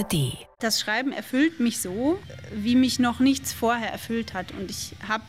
[0.00, 0.36] ARD.
[0.58, 2.18] Das Schreiben erfüllt mich so,
[2.52, 4.52] wie mich noch nichts vorher erfüllt hat.
[4.52, 5.24] Und ich habe,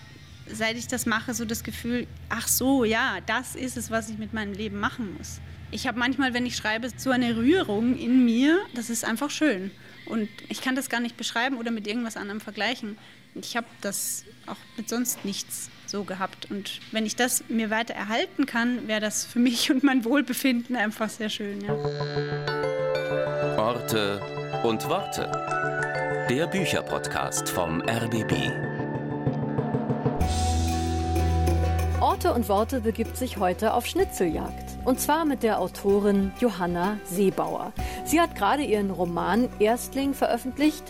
[0.51, 4.17] seit ich das mache, so das Gefühl, ach so, ja, das ist es, was ich
[4.17, 5.39] mit meinem Leben machen muss.
[5.71, 9.71] Ich habe manchmal, wenn ich schreibe, so eine Rührung in mir, das ist einfach schön.
[10.05, 12.97] Und ich kann das gar nicht beschreiben oder mit irgendwas anderem vergleichen.
[13.35, 16.49] Ich habe das auch mit sonst nichts so gehabt.
[16.49, 20.75] Und wenn ich das mir weiter erhalten kann, wäre das für mich und mein Wohlbefinden
[20.75, 21.61] einfach sehr schön.
[21.61, 21.73] Ja.
[23.57, 24.19] Orte
[24.63, 25.29] und Worte.
[26.29, 28.33] Der Bücherpodcast vom RBB.
[31.99, 34.71] Orte und Worte begibt sich heute auf Schnitzeljagd.
[34.85, 37.73] Und zwar mit der Autorin Johanna Seebauer.
[38.05, 40.83] Sie hat gerade ihren Roman Erstling veröffentlicht.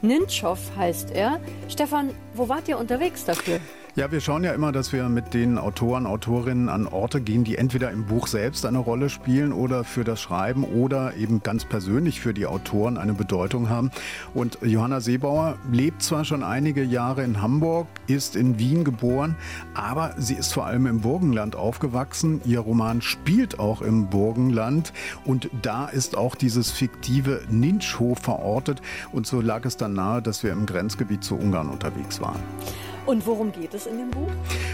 [0.00, 1.40] Nintschow heißt er.
[1.68, 3.60] Stefan, wo wart ihr unterwegs dafür?
[3.96, 7.56] Ja, wir schauen ja immer, dass wir mit den Autoren, Autorinnen an Orte gehen, die
[7.56, 12.20] entweder im Buch selbst eine Rolle spielen oder für das Schreiben oder eben ganz persönlich
[12.20, 13.92] für die Autoren eine Bedeutung haben.
[14.34, 19.36] Und Johanna Seebauer lebt zwar schon einige Jahre in Hamburg, ist in Wien geboren,
[19.74, 22.40] aber sie ist vor allem im Burgenland aufgewachsen.
[22.44, 24.92] Ihr Roman spielt auch im Burgenland
[25.24, 30.42] und da ist auch dieses fiktive Ninschhof verortet und so lag es dann nahe, dass
[30.42, 32.42] wir im Grenzgebiet zu Ungarn unterwegs waren.
[33.06, 34.30] Und worum geht es in dem Buch?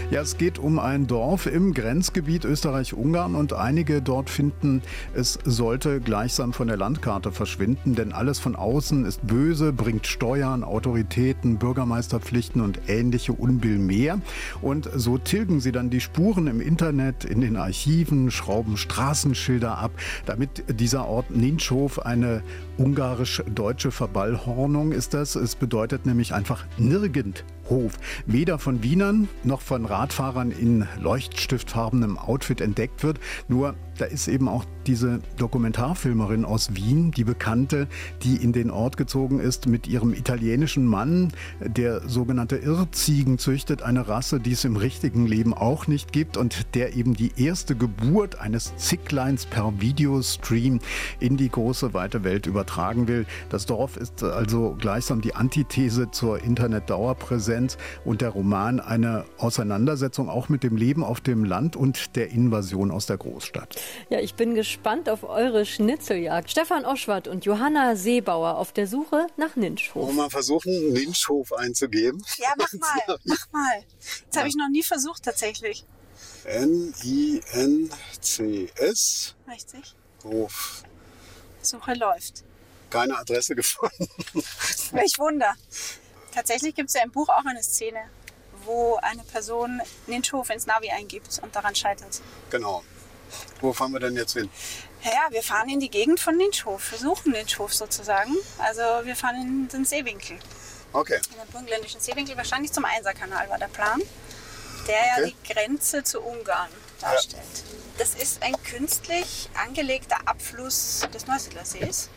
[0.09, 4.81] Ja, es geht um ein Dorf im Grenzgebiet Österreich-Ungarn und einige dort finden,
[5.13, 10.63] es sollte gleichsam von der Landkarte verschwinden, denn alles von außen ist böse, bringt Steuern,
[10.63, 14.19] Autoritäten, Bürgermeisterpflichten und ähnliche Unbill mehr.
[14.61, 19.91] Und so tilgen sie dann die Spuren im Internet, in den Archiven, schrauben Straßenschilder ab,
[20.25, 22.43] damit dieser Ort Ninschhof eine
[22.77, 25.35] ungarisch-deutsche Verballhornung ist das.
[25.35, 27.93] Es bedeutet nämlich einfach nirgend Hof.
[28.27, 33.19] Weder von Wienern noch von Radfahrern in leuchtstiftfarbenem Outfit entdeckt wird.
[33.47, 37.87] Nur da ist eben auch diese Dokumentarfilmerin aus Wien, die Bekannte,
[38.23, 44.07] die in den Ort gezogen ist mit ihrem italienischen Mann, der sogenannte Irrziegen züchtet, eine
[44.07, 48.39] Rasse, die es im richtigen Leben auch nicht gibt und der eben die erste Geburt
[48.39, 50.79] eines Zickleins per Videostream
[51.19, 53.27] in die große weite Welt übertragen will.
[53.49, 60.49] Das Dorf ist also gleichsam die Antithese zur Internetdauerpräsenz und der Roman eine Auseinandersetzung auch
[60.49, 63.77] mit dem Leben auf dem Land und der Invasion aus der Großstadt.
[64.09, 66.51] Ja, ich bin gespannt auf eure Schnitzeljagd.
[66.51, 70.07] Stefan Oschwart und Johanna Seebauer auf der Suche nach Ninschhof.
[70.07, 72.23] Wollen wir mal versuchen, Ninschhof einzugeben?
[72.37, 73.83] Ja, mach mal, mach mal.
[74.29, 75.85] Das habe ich noch nie versucht tatsächlich.
[76.45, 77.45] N-I-N-C-S.
[79.47, 79.95] Richtig.
[80.23, 80.83] Hof.
[81.61, 82.43] Suche läuft.
[82.89, 84.07] Keine Adresse gefunden.
[84.91, 85.53] Welch Wunder.
[86.33, 87.99] Tatsächlich gibt es ja im Buch auch eine Szene,
[88.65, 92.21] wo eine Person Ninschhof ins Navi eingibt und daran scheitert.
[92.49, 92.83] Genau.
[93.59, 94.49] Wo fahren wir denn jetzt hin?
[95.03, 96.91] Ja, wir fahren in die Gegend von Ninschhof.
[96.91, 98.35] Wir suchen Ninschhof sozusagen.
[98.59, 100.37] Also wir fahren in den Seewinkel.
[100.93, 101.19] Okay.
[101.31, 104.01] In den burgenländischen Seewinkel, wahrscheinlich zum Einserkanal war der Plan,
[104.87, 105.35] der ja Okay.
[105.47, 106.69] die Grenze zu Ungarn
[106.99, 107.43] darstellt.
[107.97, 112.09] Das ist ein künstlich angelegter Abfluss des Neusiedler Sees.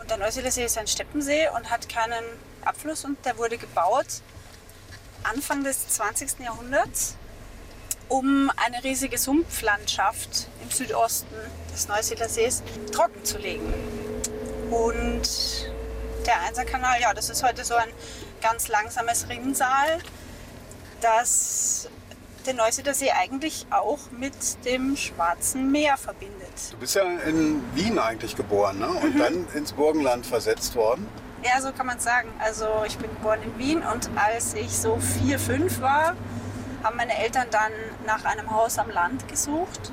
[0.00, 2.24] Und der Neusiedler See ist ein Steppensee und hat keinen
[2.64, 4.06] Abfluss und der wurde gebaut
[5.22, 6.40] Anfang des 20.
[6.40, 7.14] Jahrhunderts,
[8.12, 11.34] um eine riesige Sumpflandschaft im Südosten
[11.72, 12.62] des Neusiedler Sees
[12.92, 13.72] trocken zu legen.
[14.70, 15.22] Und
[16.26, 17.88] der Einserkanal, ja, das ist heute so ein
[18.42, 19.98] ganz langsames Rinnsal,
[21.00, 21.88] das
[22.46, 24.34] den Neusiedler See eigentlich auch mit
[24.66, 26.72] dem Schwarzen Meer verbindet.
[26.72, 28.88] Du bist ja in Wien eigentlich geboren ne?
[28.88, 31.08] und dann ins Burgenland versetzt worden.
[31.44, 32.28] Ja, so kann man es sagen.
[32.40, 36.14] Also ich bin geboren in Wien und als ich so vier, fünf war,
[36.82, 37.72] haben meine Eltern dann
[38.06, 39.92] nach einem Haus am Land gesucht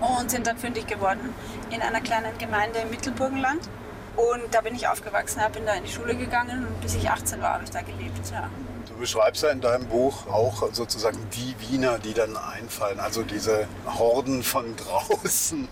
[0.00, 1.34] und sind dann fündig geworden
[1.70, 3.68] in einer kleinen Gemeinde im Mittelburgenland.
[4.16, 7.42] Und da bin ich aufgewachsen, bin da in die Schule gegangen und bis ich 18
[7.42, 8.30] war, habe ich da gelebt.
[8.32, 8.48] Ja.
[8.88, 13.68] Du beschreibst ja in deinem Buch auch sozusagen die Wiener, die dann einfallen, also diese
[13.86, 14.74] Horden von
[15.22, 15.68] draußen.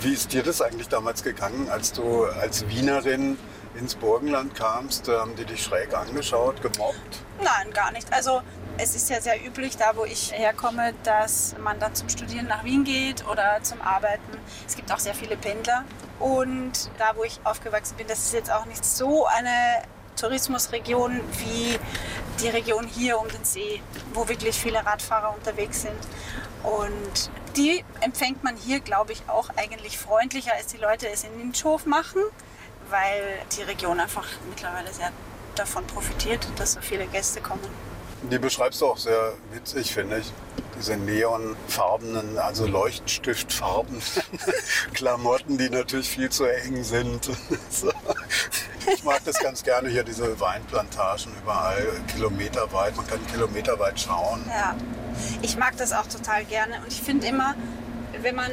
[0.00, 3.36] Wie ist dir das eigentlich damals gegangen, als du als Wienerin
[3.74, 5.08] ins Burgenland kamst?
[5.08, 7.24] Haben die dich schräg angeschaut, gemobbt?
[7.42, 8.12] Nein, gar nicht.
[8.12, 8.42] Also
[8.78, 12.64] es ist ja sehr üblich, da wo ich herkomme, dass man dann zum Studieren nach
[12.64, 14.38] Wien geht oder zum Arbeiten.
[14.66, 15.84] Es gibt auch sehr viele Pendler.
[16.20, 19.82] Und da, wo ich aufgewachsen bin, das ist jetzt auch nicht so eine
[20.16, 21.78] Tourismusregion wie
[22.40, 23.82] die Region hier um den See,
[24.14, 25.98] wo wirklich viele Radfahrer unterwegs sind.
[26.62, 31.36] Und die empfängt man hier, glaube ich, auch eigentlich freundlicher, als die Leute es in
[31.36, 32.22] Ninschhof machen,
[32.90, 33.22] weil
[33.56, 35.10] die Region einfach mittlerweile sehr
[35.56, 37.87] davon profitiert, dass so viele Gäste kommen.
[38.22, 40.32] Die beschreibst du auch sehr witzig, finde ich.
[40.78, 44.00] Diese neonfarbenen, also Leuchtstiftfarben
[44.94, 47.30] Klamotten, die natürlich viel zu eng sind.
[48.94, 52.96] Ich mag das ganz gerne hier, diese Weinplantagen überall, kilometerweit.
[52.96, 54.42] Man kann kilometerweit schauen.
[54.48, 54.74] Ja,
[55.42, 56.80] ich mag das auch total gerne.
[56.80, 57.54] Und ich finde immer,
[58.22, 58.50] wenn man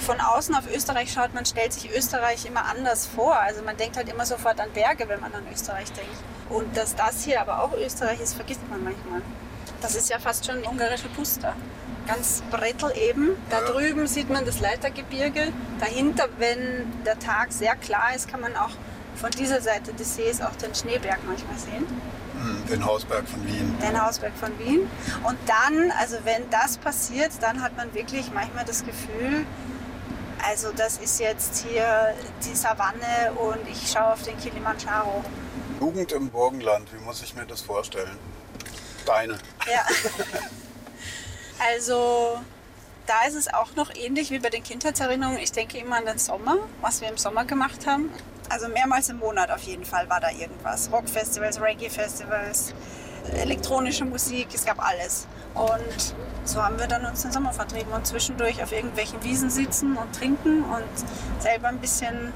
[0.00, 3.36] von außen auf Österreich schaut, man stellt sich Österreich immer anders vor.
[3.36, 6.18] Also man denkt halt immer sofort an Berge, wenn man an Österreich denkt.
[6.50, 9.22] Und dass das hier aber auch Österreich ist, vergisst man manchmal.
[9.80, 11.54] Das ist ja fast schon ungarische Puster.
[12.06, 13.36] Ganz Brettel eben.
[13.50, 15.52] Da drüben sieht man das Leitergebirge.
[15.78, 18.70] Dahinter, wenn der Tag sehr klar ist, kann man auch
[19.14, 21.86] von dieser Seite des Sees auch den Schneeberg manchmal sehen
[22.40, 23.76] Hm, Den Hausberg von Wien.
[23.82, 24.88] den Hausberg von Wien.
[25.24, 29.44] Und dann, also wenn das passiert, dann hat man wirklich manchmal das Gefühl,
[30.48, 32.14] also das ist jetzt hier
[32.44, 35.24] die Savanne und ich schaue auf den Kilimanjaro.
[35.80, 38.18] Jugend im Burgenland, wie muss ich mir das vorstellen?
[39.06, 39.38] Deine.
[39.66, 39.86] Ja.
[41.60, 42.38] Also
[43.06, 45.40] da ist es auch noch ähnlich wie bei den Kindheitserinnerungen.
[45.40, 48.10] Ich denke immer an den Sommer, was wir im Sommer gemacht haben.
[48.48, 50.88] Also mehrmals im Monat auf jeden Fall war da irgendwas.
[50.92, 52.74] Rockfestivals, Reggae-Festivals,
[53.34, 55.26] elektronische Musik, es gab alles.
[55.54, 56.14] Und
[56.44, 60.14] so haben wir dann uns den Sommer vertrieben und zwischendurch auf irgendwelchen Wiesen sitzen und
[60.14, 62.32] trinken und selber ein bisschen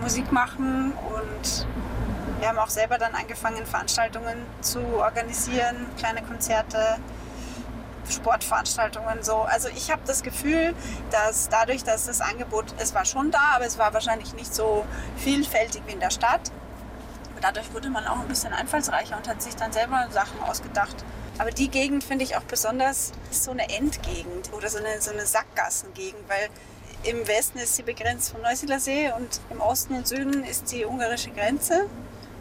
[0.00, 1.66] Musik machen und
[2.40, 6.96] wir haben auch selber dann angefangen, Veranstaltungen zu organisieren, kleine Konzerte,
[8.08, 9.42] Sportveranstaltungen so.
[9.42, 10.74] Also ich habe das Gefühl,
[11.10, 14.84] dass dadurch, dass das Angebot, es war schon da, aber es war wahrscheinlich nicht so
[15.16, 16.50] vielfältig wie in der Stadt.
[17.34, 20.96] Und dadurch wurde man auch ein bisschen einfallsreicher und hat sich dann selber Sachen ausgedacht.
[21.38, 25.10] Aber die Gegend finde ich auch besonders, ist so eine Endgegend oder so eine, so
[25.10, 26.48] eine Sackgassengegend, weil
[27.02, 30.84] im Westen ist sie begrenzt vom Neusiedler See und im Osten und Süden ist die
[30.84, 31.86] ungarische Grenze.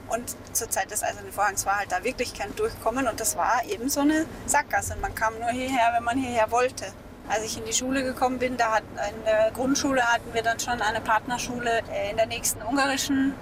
[0.09, 3.63] Und zur Zeit des Eisernen Vorhangs war halt da wirklich kein Durchkommen und das war
[3.69, 4.95] eben so eine Sackgasse.
[5.01, 6.85] Man kam nur hierher, wenn man hierher wollte.
[7.27, 10.59] Als ich in die Schule gekommen bin, da hat, in der Grundschule hatten wir dann
[10.59, 13.35] schon eine Partnerschule äh, in der nächsten ungarischen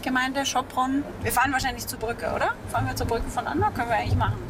[0.00, 1.04] Gemeinde, Schopron.
[1.22, 2.54] Wir fahren wahrscheinlich zur Brücke, oder?
[2.70, 3.72] Fahren wir zur Brücke von Andor?
[3.72, 4.42] Können wir eigentlich machen.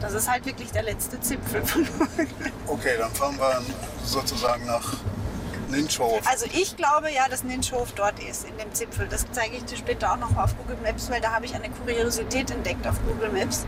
[0.00, 1.86] Das ist halt wirklich der letzte Zipfel von
[2.66, 3.60] Okay, dann fahren wir
[4.04, 4.94] sozusagen nach
[5.70, 6.20] Ninchow.
[6.26, 9.06] Also ich glaube ja, dass Ninchow dort ist, in dem Zipfel.
[9.08, 11.68] Das zeige ich dir später auch noch auf Google Maps, weil da habe ich eine
[11.70, 13.66] Kuriosität entdeckt auf Google Maps.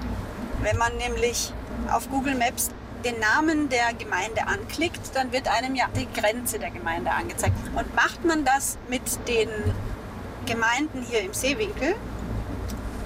[0.63, 1.53] Wenn man nämlich
[1.91, 2.71] auf Google Maps
[3.05, 7.55] den Namen der Gemeinde anklickt, dann wird einem ja die Grenze der Gemeinde angezeigt.
[7.75, 9.49] Und macht man das mit den
[10.47, 11.95] Gemeinden hier im Seewinkel,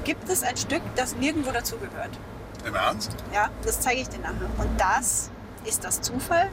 [0.05, 2.11] gibt es ein Stück, das nirgendwo dazugehört.
[2.65, 3.15] Im Ernst?
[3.33, 4.49] Ja, das zeige ich dir nachher.
[4.59, 5.31] Und das
[5.65, 6.51] ist das Zufall?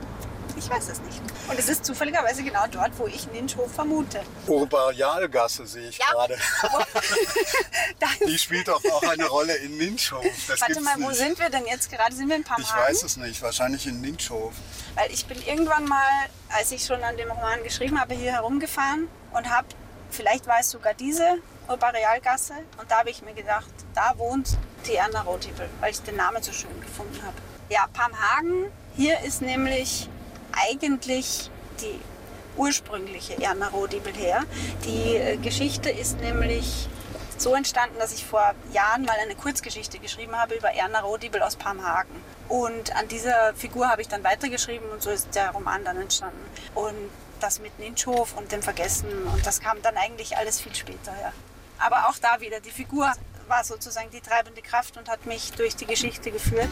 [0.57, 1.19] Ich weiß es nicht.
[1.49, 4.21] Und es ist zufälligerweise genau dort, wo ich Ninchow vermute.
[4.47, 6.05] Urbarialgasse sehe ich Ja.
[6.11, 6.37] gerade.
[8.27, 10.23] Die spielt doch auch eine Rolle in Ninchow.
[10.47, 11.17] Das Warte mal, wo nicht.
[11.17, 12.15] sind wir denn jetzt gerade?
[12.15, 12.83] Sind wir in Ich Pamhagen?
[12.89, 13.41] weiß es nicht.
[13.41, 14.51] Wahrscheinlich in Ninchow.
[14.95, 16.07] Weil ich bin irgendwann mal,
[16.49, 19.67] als ich schon an dem Roman geschrieben habe, hier herumgefahren und habe,
[20.09, 21.37] vielleicht war es sogar diese
[21.67, 22.53] Urbarialgasse.
[22.77, 24.49] Und da habe ich mir gedacht, da wohnt
[24.87, 27.35] die Erna Rothibel, weil ich den Namen so schön gefunden habe.
[27.69, 30.09] Ja, Pamhagen, hier ist nämlich
[30.53, 31.49] eigentlich
[31.81, 31.99] die
[32.57, 34.43] ursprüngliche Erna Rothibel her.
[34.85, 36.87] Die äh, Geschichte ist nämlich
[37.37, 41.55] so entstanden, dass ich vor Jahren mal eine Kurzgeschichte geschrieben habe über Erna Rothibel aus
[41.55, 42.15] Pamhagen.
[42.49, 46.39] Und an dieser Figur habe ich dann weitergeschrieben und so ist der Roman dann entstanden.
[46.75, 47.09] Und
[47.39, 51.11] das mit Ninchow und dem Vergessen und das kam dann eigentlich alles viel später.
[51.19, 51.33] Ja.
[51.79, 53.11] Aber auch da wieder, die Figur
[53.47, 56.69] war sozusagen die treibende Kraft und hat mich durch die Geschichte geführt.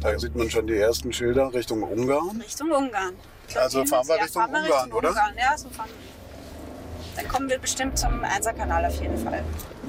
[0.00, 2.40] Da sieht man schon die ersten Schilder Richtung Ungarn.
[2.40, 3.14] Richtung Ungarn.
[3.48, 5.08] Glaub, Also fahren wir ja, Richtung fahren wir Ungarn, oder?
[5.10, 5.34] Ungarn.
[5.38, 7.22] Ja, so fahren wir.
[7.22, 9.42] Dann kommen wir bestimmt zum Einserkanal auf jeden Fall.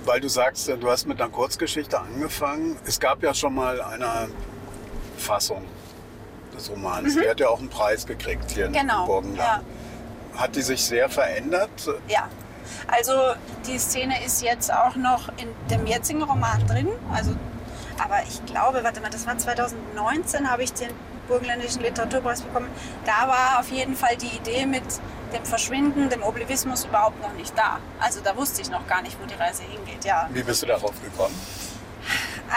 [0.05, 2.77] Weil du sagst, du hast mit einer Kurzgeschichte angefangen.
[2.85, 4.27] Es gab ja schon mal eine
[5.17, 5.63] Fassung
[6.55, 7.15] des Romans.
[7.15, 8.73] Die hat ja auch einen Preis gekriegt hier Mhm.
[8.73, 9.63] Genau, in Burgenland.
[10.35, 11.69] Hat die sich sehr verändert?
[12.07, 12.27] Ja.
[12.87, 13.13] Also
[13.67, 16.87] die Szene ist jetzt auch noch in dem jetzigen Roman drin.
[17.13, 17.31] Also,
[18.03, 20.89] aber ich glaube, warte mal, das war 2019, habe ich den
[21.27, 22.69] Burgenländischen Literaturpreis bekommen.
[23.05, 24.83] Da war auf jeden Fall die Idee mit
[25.33, 27.79] dem Verschwinden, dem Oblivismus überhaupt noch nicht da.
[27.99, 30.03] Also da wusste ich noch gar nicht, wo die Reise hingeht.
[30.03, 30.29] Ja.
[30.31, 31.39] Wie bist du darauf gekommen?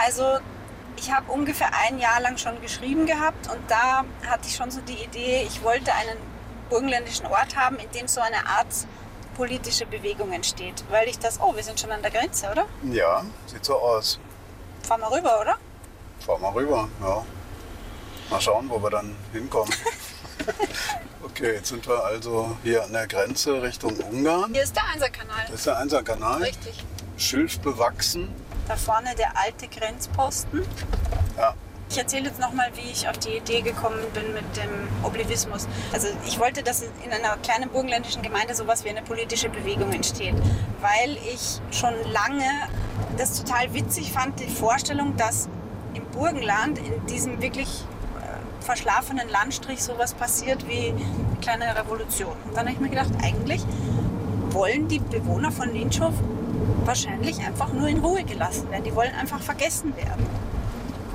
[0.05, 0.39] Also
[0.97, 4.81] ich habe ungefähr ein Jahr lang schon geschrieben gehabt und da hatte ich schon so
[4.81, 6.17] die Idee, ich wollte einen
[6.69, 8.67] burgenländischen Ort haben, in dem so eine Art
[9.35, 10.83] politische Bewegung entsteht.
[10.89, 12.65] Weil ich das, oh, wir sind schon an der Grenze, oder?
[12.83, 14.19] Ja, sieht so aus.
[14.85, 15.57] Fahren wir rüber, oder?
[16.19, 17.25] Fahr mal rüber, ja.
[18.29, 19.73] Mal schauen, wo wir dann hinkommen.
[21.23, 24.53] Okay, jetzt sind wir also hier an der Grenze Richtung Ungarn.
[24.53, 25.43] Hier ist der Einserkanal.
[25.47, 26.41] Das ist der Einserkanal.
[26.41, 26.85] Richtig.
[27.17, 28.33] Schilf bewachsen.
[28.69, 30.63] Da vorne der alte Grenzposten.
[31.35, 31.55] Ja.
[31.89, 34.69] Ich erzähle jetzt nochmal, wie ich auf die Idee gekommen bin mit dem
[35.03, 35.67] Oblivismus.
[35.93, 40.35] Also ich wollte, dass in einer kleinen burgenländischen Gemeinde sowas wie eine politische Bewegung entsteht,
[40.81, 42.43] weil ich schon lange
[43.17, 45.47] das total witzig fand, die Vorstellung, dass
[45.93, 52.35] im Burgenland, in diesem wirklich äh, verschlafenen Landstrich sowas passiert wie eine kleine Revolution.
[52.45, 53.61] Und dann habe ich mir gedacht, eigentlich
[54.49, 56.13] wollen die Bewohner von Linchow
[56.83, 58.83] wahrscheinlich einfach nur in Ruhe gelassen werden.
[58.83, 60.25] Die wollen einfach vergessen werden.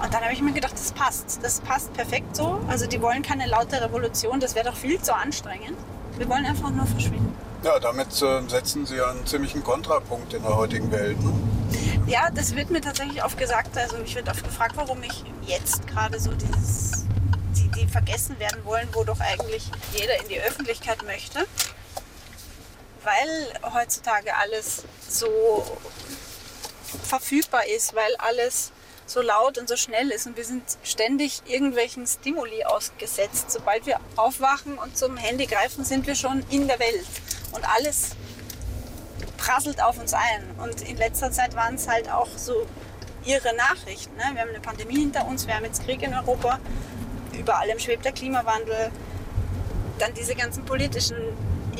[0.02, 1.40] Und dann habe ich mir gedacht, das passt.
[1.42, 2.60] Das passt perfekt so.
[2.68, 5.76] Also die wollen keine laute Revolution, das wäre doch viel zu anstrengend.
[6.16, 7.36] Wir wollen einfach nur verschwinden.
[7.62, 11.22] Ja, damit äh, setzen Sie einen ziemlichen Kontrapunkt in der heutigen Welt.
[11.22, 11.32] Ne?
[12.06, 13.76] Ja, das wird mir tatsächlich oft gesagt.
[13.76, 17.04] Also ich werde oft gefragt, warum ich jetzt gerade so dieses,
[17.54, 21.46] die, die vergessen werden wollen, wo doch eigentlich jeder in die Öffentlichkeit möchte.
[23.04, 25.28] Weil heutzutage alles so
[27.04, 28.72] verfügbar ist, weil alles
[29.10, 33.50] so laut und so schnell ist und wir sind ständig irgendwelchen Stimuli ausgesetzt.
[33.50, 37.06] Sobald wir aufwachen und zum Handy greifen, sind wir schon in der Welt
[37.50, 38.10] und alles
[39.36, 40.44] prasselt auf uns ein.
[40.58, 42.68] Und in letzter Zeit waren es halt auch so
[43.24, 44.14] ihre Nachrichten.
[44.16, 44.22] Ne?
[44.32, 46.60] Wir haben eine Pandemie hinter uns, wir haben jetzt Krieg in Europa,
[47.36, 48.92] über allem schwebt der Klimawandel,
[49.98, 51.16] dann diese ganzen politischen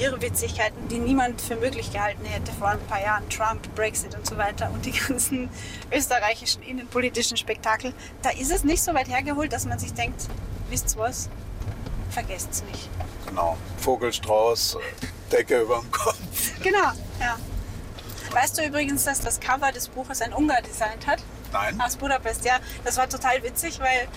[0.01, 3.29] Irrwitzigkeiten, die niemand für möglich gehalten hätte vor ein paar Jahren.
[3.29, 5.51] Trump, Brexit und so weiter und die ganzen
[5.93, 7.93] österreichischen innenpolitischen Spektakel.
[8.23, 10.23] Da ist es nicht so weit hergeholt, dass man sich denkt,
[10.69, 11.29] wisst ihr was,
[12.11, 12.89] vergesst es nicht.
[13.27, 13.57] Genau.
[13.79, 14.79] Vogelstrauß,
[15.31, 16.17] Decke über dem Kopf.
[16.63, 17.39] Genau, ja.
[18.33, 21.23] Weißt du übrigens, dass das Cover des Buches ein Ungar designt hat?
[21.53, 21.81] Nein.
[21.81, 22.59] Aus Budapest, ja.
[22.85, 24.09] Das war total witzig, weil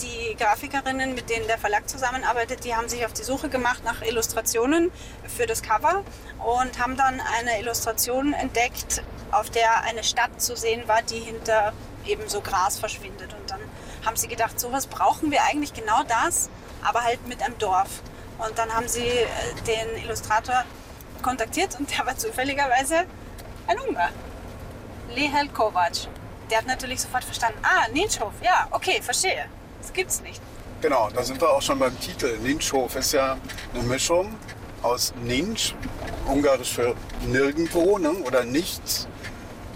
[0.00, 4.02] die Grafikerinnen, mit denen der Verlag zusammenarbeitet, die haben sich auf die Suche gemacht nach
[4.02, 4.90] Illustrationen
[5.26, 6.02] für das Cover
[6.38, 11.72] und haben dann eine Illustration entdeckt, auf der eine Stadt zu sehen war, die hinter
[12.06, 13.34] eben so Gras verschwindet.
[13.34, 13.60] Und dann
[14.04, 16.50] haben sie gedacht, sowas brauchen wir eigentlich genau das,
[16.82, 18.02] aber halt mit einem Dorf.
[18.38, 19.26] Und dann haben sie äh,
[19.66, 20.64] den Illustrator
[21.22, 23.04] kontaktiert und der war zufälligerweise
[23.66, 24.10] ein Ungar.
[25.14, 26.08] Lehel Kovac.
[26.50, 29.46] Der hat natürlich sofort verstanden, ah, Ninchhof, ja, okay, verstehe.
[29.82, 30.40] Das gibt's nicht.
[30.80, 32.38] Genau, da sind wir auch schon beim Titel.
[32.38, 33.36] Ninchhof ist ja
[33.74, 34.34] eine Mischung
[34.80, 35.74] aus Ninch,
[36.26, 36.96] ungarisch für
[37.26, 38.10] nirgendwo ne?
[38.24, 39.06] oder nichts,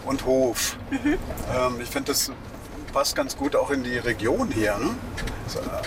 [0.07, 0.77] und Hof.
[0.93, 2.31] Ähm, ich finde, das
[2.93, 4.77] passt ganz gut auch in die Region hier.
[4.79, 4.95] Ne?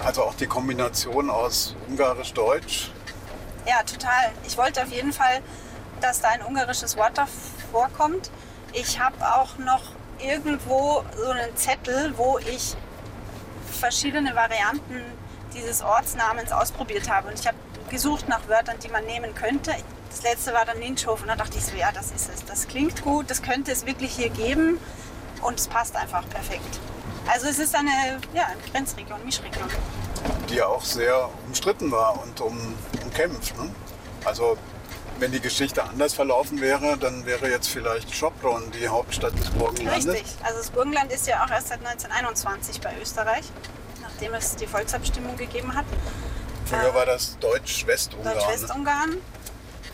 [0.05, 2.91] Also auch die Kombination aus ungarisch-deutsch.
[3.65, 4.31] Ja, total.
[4.45, 5.41] Ich wollte auf jeden Fall,
[6.01, 8.29] dass da ein ungarisches Wort davor kommt.
[8.73, 9.83] Ich habe auch noch
[10.19, 12.75] irgendwo so einen Zettel, wo ich
[13.79, 15.01] verschiedene Varianten
[15.53, 17.29] dieses Ortsnamens ausprobiert habe.
[17.29, 17.57] Und ich habe
[17.89, 19.73] gesucht nach Wörtern, die man nehmen könnte.
[20.09, 22.45] Das letzte war dann Ninchhof und da dachte ich so, ja, das ist es.
[22.45, 24.79] Das klingt gut, das könnte es wirklich hier geben
[25.41, 26.79] und es passt einfach perfekt.
[27.27, 29.67] Also es ist eine, ja, eine Grenzregion, Mischregion.
[30.49, 33.57] die ja auch sehr umstritten war und um, umkämpft.
[33.57, 33.69] Ne?
[34.25, 34.57] Also
[35.19, 40.07] wenn die Geschichte anders verlaufen wäre, dann wäre jetzt vielleicht Sopron die Hauptstadt des Burgenlandes.
[40.07, 40.35] Richtig.
[40.43, 43.45] Also das Burgenland ist ja auch erst seit 1921 bei Österreich,
[44.01, 45.85] nachdem es die Volksabstimmung gegeben hat.
[46.65, 48.37] Früher war das Deutsch-Westungarn.
[48.37, 49.17] Deutsch-Westungarn.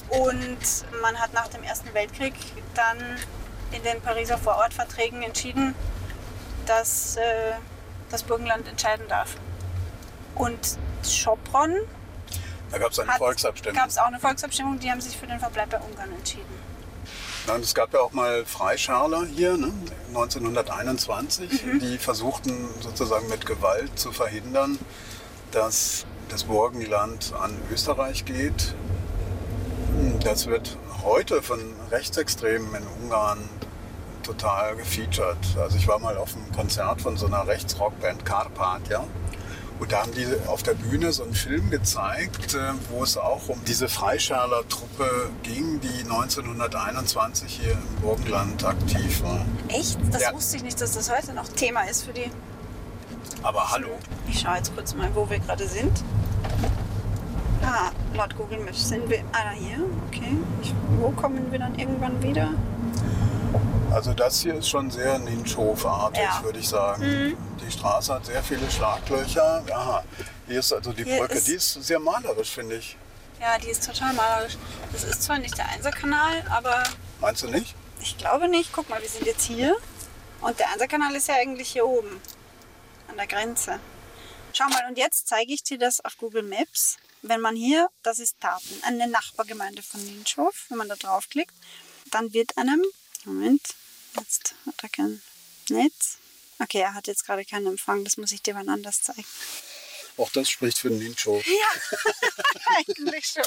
[0.10, 2.34] Und man hat nach dem Ersten Weltkrieg
[2.76, 2.98] dann
[3.72, 5.74] in den Pariser Vorortverträgen entschieden,
[6.66, 7.22] dass äh,
[8.10, 9.36] das Burgenland entscheiden darf.
[10.36, 11.76] Und Sopron
[12.72, 13.78] Da gab es eine Volksabstimmung.
[13.78, 16.46] gab es auch eine Volksabstimmung, die haben sich für den Verbleib bei Ungarn entschieden.
[17.48, 19.72] Nein, es gab ja auch mal Freischärler hier, ne?
[20.10, 21.80] 1921, Mhm.
[21.80, 24.80] die versuchten sozusagen mit Gewalt zu verhindern,
[25.52, 28.74] dass das Burgenland an Österreich geht.
[30.24, 31.60] Das wird heute von
[31.92, 33.48] Rechtsextremen in Ungarn
[34.24, 35.38] total gefeatured.
[35.60, 39.04] Also ich war mal auf einem Konzert von so einer Rechtsrockband Carpathia.
[39.80, 43.50] Und da haben die auf der Bühne so einen Film gezeigt, äh, wo es auch
[43.50, 49.46] um diese Freischärler-Truppe ging, die 1921 hier im Burgenland aktiv war.
[49.68, 49.98] Echt?
[50.12, 50.34] Das Ja.
[50.34, 52.32] wusste ich nicht, dass das heute noch Thema ist für die.
[53.44, 53.90] Aber hallo,
[54.30, 55.92] Ich schaue jetzt kurz mal, wo wir gerade sind.
[57.62, 59.20] Ah, laut Google Maps sind wir.
[59.34, 60.38] Ah, hier, okay.
[60.62, 62.50] Ich, wo kommen wir dann irgendwann wieder?
[63.96, 66.40] Also das hier ist schon sehr Ninchhof-artig, Ja.
[66.40, 66.44] Mhm.
[66.46, 67.38] würde ich sagen.
[67.66, 69.64] Die Straße hat sehr viele Schlaglöcher.
[69.72, 70.04] Aha,
[70.48, 72.98] hier ist also die Hier Brücke, ist- die ist sehr malerisch, finde ich.
[73.40, 74.58] Ja, die ist total malerisch.
[74.92, 76.84] Das ist zwar nicht der Einserkanal, aber
[77.22, 77.76] Meinst du nicht?
[78.02, 78.72] ich glaube nicht.
[78.74, 79.76] Guck mal, wir sind jetzt hier.
[80.42, 82.22] Und der Einserkanal ist ja eigentlich hier oben.
[83.08, 83.80] An der Grenze.
[84.54, 86.98] Schau mal, und jetzt zeige ich dir das auf Google Maps,
[87.28, 91.54] Wenn man hier, das ist Taten, eine Nachbargemeinde von Ninschow, wenn man da draufklickt,
[92.12, 92.84] dann wird einem,
[93.24, 93.64] Moment,
[94.16, 95.22] jetzt hat er kein
[95.70, 96.18] Netz.
[96.60, 99.26] Okay, er hat jetzt gerade keinen Empfang, das muss ich dir wann anders zeigen.
[100.18, 101.46] Auch das spricht für Ninschow.
[101.46, 102.00] Ja,
[102.78, 103.44] eigentlich schon.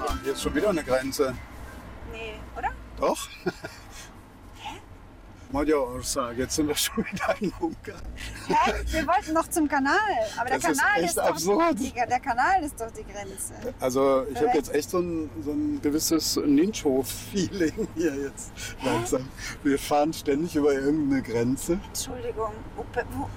[0.00, 1.36] Ah, hier ist schon wieder eine Grenze.
[2.10, 2.74] Nee, oder?
[2.98, 3.28] Doch?
[5.50, 8.02] Magyarország, jetzt sind wir schon wieder in Ungarn.
[8.48, 8.72] Hä?
[8.86, 9.94] Wir wollten noch zum Kanal,
[10.36, 11.74] aber der Das ist Kanal echt ist, doch.
[11.74, 13.54] Die, der Kanal ist doch die Grenze.
[13.80, 14.54] Also ich habe Korrekt.
[14.56, 18.52] jetzt echt so ein, so ein gewisses Nincho-Feeling hier jetzt
[18.84, 19.28] langsam.
[19.62, 21.80] Wir fahren ständig über irgendeine Grenze.
[21.88, 22.52] Entschuldigung.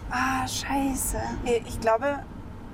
[0.10, 1.18] Ah, scheiße.
[1.44, 2.20] Nee, Ich glaube,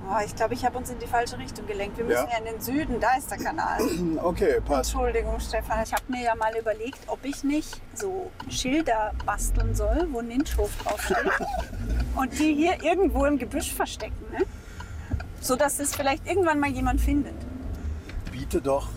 [0.09, 1.97] oh, ich, glaube, ich habe uns in die falsche Richtung gelenkt.
[1.97, 2.31] Wir müssen Ja.
[2.31, 3.79] ja, in den Süden, da ist der Kanal.
[4.23, 4.93] Okay, passt.
[4.93, 5.83] Entschuldigung, Stefan.
[5.83, 10.71] Ich habe mir ja mal überlegt, ob ich nicht so Schilder basteln soll, wo Ninschhof
[10.83, 11.17] draufsteht.
[12.15, 14.25] und die hier irgendwo im Gebüsch verstecken.
[14.31, 14.45] Ne?
[15.39, 17.35] So dass es vielleicht irgendwann mal jemand findet.
[18.31, 18.89] Biete doch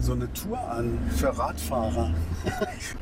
[0.00, 2.12] so eine Tour an für Radfahrer.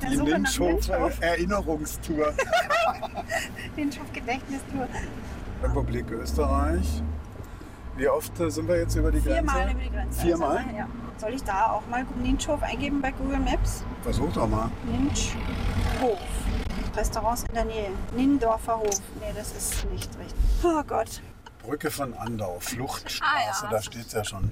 [0.02, 0.50] Die Suche nach
[5.62, 7.03] Republik Österreich.
[7.97, 9.35] Wie oft äh, sind wir jetzt über die Grenze?
[9.43, 10.21] Viermal über die Grenze.
[10.21, 10.57] Viermal?
[10.59, 10.87] Also, ja.
[11.19, 13.83] Soll ich da auch mal Ninschhof eingeben bei Google Maps?
[14.03, 14.71] Versuch doch mal.
[14.87, 16.19] Ninschhof.
[16.97, 17.91] Restaurants in der Nähe.
[18.17, 19.00] Nindorfer Hof.
[19.21, 20.35] Nee, das ist nicht richtig.
[20.62, 21.21] Oh Gott.
[21.65, 23.71] Brücke von Andau, Fluchtstraße, Ah, ja.
[23.71, 24.49] da steht es ja schon.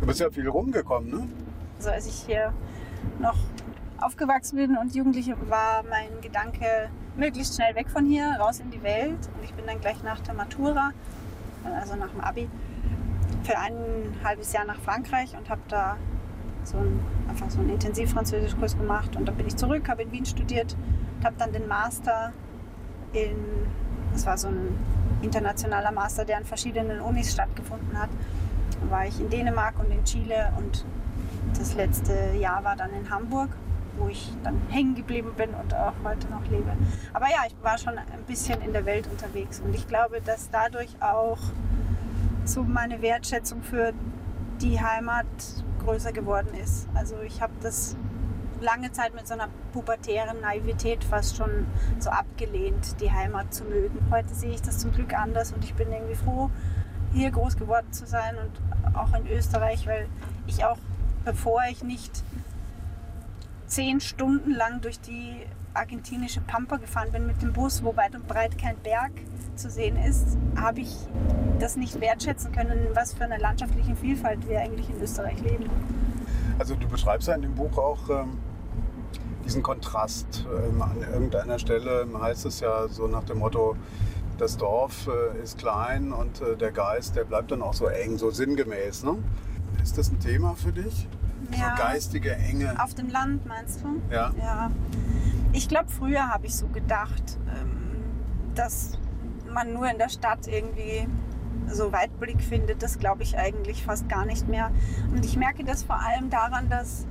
[0.00, 1.28] Du bist ja viel rumgekommen, ne?
[1.78, 2.52] Also als ich hier
[3.20, 3.36] noch
[4.00, 8.82] aufgewachsen bin und Jugendliche war mein Gedanke, möglichst schnell weg von hier, raus in die
[8.82, 9.18] Welt.
[9.36, 10.90] Und ich bin dann gleich nach der Matura,
[11.80, 12.48] also nach dem Abi,
[13.44, 13.74] für ein
[14.24, 15.96] halbes Jahr nach Frankreich und habe da
[16.64, 19.16] so ein, einfach so einen Intensivfranzösischkurs gemacht.
[19.16, 20.76] Und dann bin ich zurück, habe in Wien studiert,
[21.24, 22.32] habe dann den Master
[23.12, 23.36] in,
[24.12, 24.76] das war so ein
[25.22, 28.10] internationaler Master, der an verschiedenen Unis stattgefunden hat.
[28.90, 30.84] War ich in Dänemark und in Chile und
[31.56, 33.50] das letzte Jahr war dann in Hamburg,
[33.98, 36.72] wo ich dann hängen geblieben bin und auch heute noch lebe.
[37.12, 40.50] Aber ja, ich war schon ein bisschen in der Welt unterwegs und ich glaube, dass
[40.50, 41.38] dadurch auch
[42.44, 43.92] so meine Wertschätzung für
[44.60, 45.26] die Heimat
[45.84, 46.88] größer geworden ist.
[46.94, 47.96] Also ich habe das
[48.60, 51.66] lange Zeit mit so einer pubertären Naivität fast schon
[51.98, 53.98] so abgelehnt, die Heimat zu mögen.
[54.10, 56.50] Heute sehe ich das zum Glück anders und ich bin irgendwie froh,
[57.12, 60.08] hier groß geworden zu sein und auch in Österreich, weil
[60.46, 60.78] ich auch,
[61.28, 62.24] bevor ich nicht
[63.66, 68.26] zehn Stunden lang durch die argentinische Pampa gefahren bin mit dem Bus, wo weit und
[68.26, 69.12] breit kein Berg
[69.54, 70.96] zu sehen ist, habe ich
[71.58, 75.68] das nicht wertschätzen können, was für eine landschaftliche Vielfalt wir eigentlich in Österreich leben.
[76.58, 78.38] Also du beschreibst ja in dem Buch auch ähm,
[79.44, 80.46] diesen Kontrast.
[80.46, 83.76] Ähm, an irgendeiner Stelle heißt es ja so nach dem Motto,
[84.38, 88.16] das Dorf äh, ist klein und äh, der Geist, der bleibt dann auch so eng,
[88.16, 89.04] so sinngemäß.
[89.04, 89.18] Ne?
[89.82, 91.08] Ist das ein Thema für dich?
[91.52, 91.76] Ja.
[91.76, 92.82] So geistige Enge.
[92.82, 94.00] Auf dem Land meinst du?
[94.10, 94.32] Ja.
[94.38, 94.70] Ja.
[95.52, 98.02] Ich glaube, früher habe ich so gedacht, ähm,
[98.54, 98.98] dass
[99.52, 101.08] man nur in der Stadt irgendwie
[101.70, 102.82] so Weitblick findet.
[102.82, 104.70] Das glaube ich eigentlich fast gar nicht mehr.
[105.10, 107.06] Und ich merke das vor allem daran, dass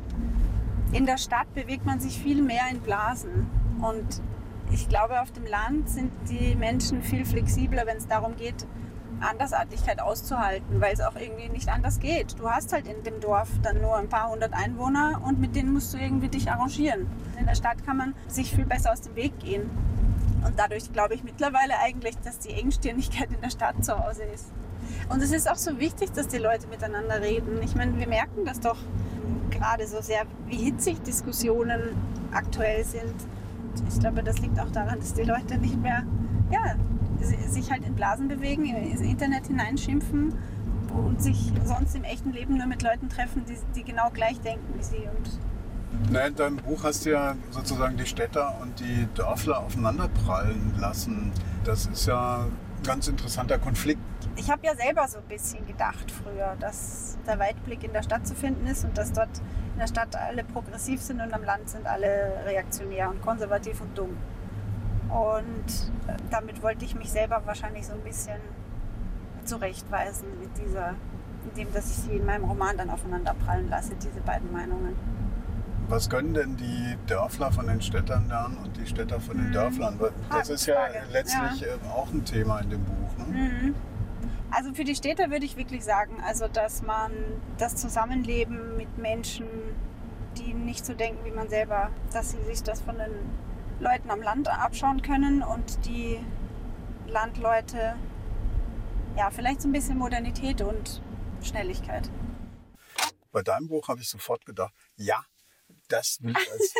[0.91, 3.47] in der Stadt bewegt man sich viel mehr in Blasen.
[3.82, 4.21] Und
[4.71, 8.65] ich glaube, auf dem Land sind die Menschen viel flexibler, wenn es darum geht,
[9.21, 12.39] Andersartigkeit auszuhalten, weil es auch irgendwie nicht anders geht.
[12.39, 15.73] Du hast halt in dem Dorf dann nur ein paar hundert Einwohner und mit denen
[15.73, 17.08] musst du irgendwie dich arrangieren.
[17.39, 19.69] In der Stadt kann man sich viel besser aus dem Weg gehen.
[20.45, 24.51] Und dadurch glaube ich mittlerweile eigentlich, dass die Engstirnigkeit in der Stadt zu Hause ist.
[25.10, 27.62] Und es ist auch so wichtig, dass die Leute miteinander reden.
[27.63, 28.77] Ich meine, wir merken das doch
[29.49, 31.82] gerade so sehr, wie hitzig Diskussionen
[32.32, 33.15] aktuell sind.
[33.90, 36.04] Ich glaube, das liegt auch daran, dass die Leute nicht mehr,
[36.52, 36.76] ja,
[37.22, 40.34] si- sich halt in Blasen bewegen, ins Internet hineinschimpfen
[40.94, 44.74] und sich sonst im echten Leben nur mit Leuten treffen, die, die genau gleich denken
[44.78, 44.98] wie sie.
[44.98, 45.40] Und
[46.12, 51.32] Na, in deinem Buch hast du ja sozusagen die Städter und die Dörfler aufeinanderprallen lassen.
[51.63, 52.46] Das ist ja
[52.84, 54.02] ganz interessanter Konflikt.
[54.36, 58.28] ich habe ja selber so ein bisschen gedacht früher, dass der Weitblick in der Stadt
[58.28, 59.30] zu finden ist und dass dort
[59.74, 63.98] in der Stadt alle progressiv sind und am Land sind alle reaktionär und konservativ und
[63.98, 64.18] dumm.
[65.10, 68.40] Und äh, damit wollte ich mich selber wahrscheinlich so ein bisschen
[69.46, 70.96] zurechtweisen mit dieser,
[71.50, 74.96] indem dass ich sie in meinem Roman dann aufeinander prallen lasse, diese beiden Meinungen.
[75.89, 79.97] Was können denn die Dörfler von den Städtern lernen und die Städter von den Dörflern?
[80.00, 83.17] Weil Das Ah, ist ja letztlich äh, auch ein Thema in dem Buch.
[83.17, 83.26] Ne?
[83.26, 83.76] Mhm.
[84.52, 87.12] Also für die Städter würde ich wirklich sagen, also dass man
[87.58, 89.47] das Zusammenleben mit Menschen,
[90.38, 93.12] die nicht so denken wie man selber, dass sie sich das von den
[93.80, 96.19] Leuten am Land abschauen können und die
[97.08, 97.95] Landleute
[99.15, 101.02] ja vielleicht so ein bisschen Modernität und
[101.41, 102.10] Schnelligkeit.
[103.32, 105.23] Bei deinem Buch habe ich sofort gedacht, ja,
[105.88, 106.73] das will ich als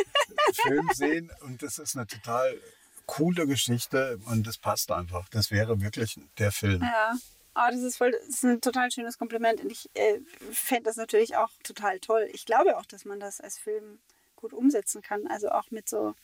[0.62, 2.60] Film sehen und das ist eine total
[3.06, 5.28] coole Geschichte und das passt einfach.
[5.30, 6.82] Das wäre wirklich der Film.
[6.82, 7.14] Ja.
[7.54, 10.20] Oh, das ist voll, das ist ein total schönes Kompliment und ich äh,
[10.52, 12.28] fände das natürlich auch total toll.
[12.32, 13.98] Ich glaube auch, dass man das als Film
[14.36, 15.26] gut umsetzen kann.
[15.26, 16.14] Also auch mit so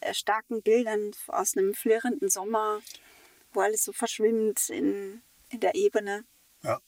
[0.00, 2.80] äh, starken Bildern aus einem flirrenden Sommer,
[3.52, 6.24] wo alles so verschwimmt in, in der Ebene.
[6.62, 6.80] Ja.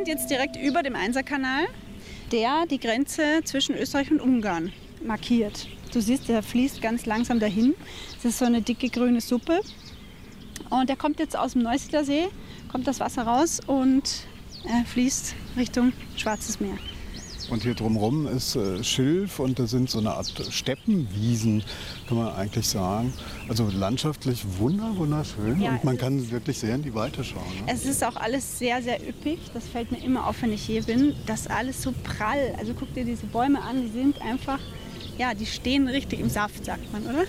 [0.00, 1.66] Sind jetzt direkt über dem Einserkanal,
[2.32, 4.72] der die Grenze zwischen Österreich und Ungarn
[5.04, 5.68] markiert.
[5.92, 7.74] Du siehst, der fließt ganz langsam dahin.
[8.14, 9.60] Das ist so eine dicke grüne Suppe.
[10.70, 12.28] Und der kommt jetzt aus dem Neusiedler See,
[12.72, 14.24] kommt das Wasser raus und
[14.64, 16.78] äh, fließt Richtung Schwarzes Meer.
[17.48, 21.62] Und hier drumherum ist äh, Schilf und da sind so eine Art Steppenwiesen,
[22.08, 23.12] kann man eigentlich sagen.
[23.48, 27.42] Also landschaftlich wunder, wunderschön Ja, und man kann wirklich sehr in die Weite schauen.
[27.64, 27.72] Ne?
[27.72, 29.38] Es ist auch alles sehr, sehr üppig.
[29.54, 31.14] Das fällt mir immer auf, wenn ich hier bin.
[31.26, 32.54] Das ist alles so prall.
[32.58, 34.60] Also guck dir diese Bäume an, die sind einfach,
[35.18, 37.24] ja, die stehen richtig im Saft, sagt man, oder?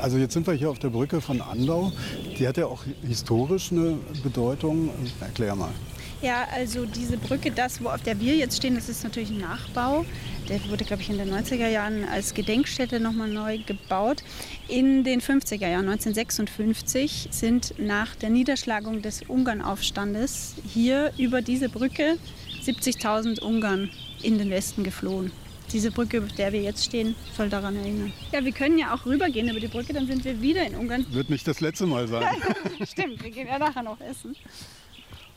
[0.00, 1.92] Also jetzt sind wir hier auf der Brücke von Andau.
[2.38, 4.90] Die hat ja auch historisch eine Bedeutung.
[5.20, 5.72] Erklär mal.
[6.20, 9.38] Ja, also diese Brücke, das, wo auf der wir jetzt stehen, das ist natürlich ein
[9.38, 10.04] Nachbau.
[10.48, 14.24] Der wurde, glaube ich, in den 90er Jahren als Gedenkstätte nochmal neu gebaut.
[14.66, 22.16] In den 50er Jahren, 1956, sind nach der Niederschlagung des Ungarnaufstandes hier über diese Brücke
[22.64, 23.90] 70.000 Ungarn
[24.22, 25.30] in den Westen geflohen.
[25.72, 28.12] Diese Brücke, auf der wir jetzt stehen, soll daran erinnern.
[28.32, 31.06] Ja, wir können ja auch rübergehen über die Brücke, dann sind wir wieder in Ungarn.
[31.10, 32.24] Wird nicht das letzte Mal sein.
[32.90, 34.34] Stimmt, wir gehen ja nachher noch essen.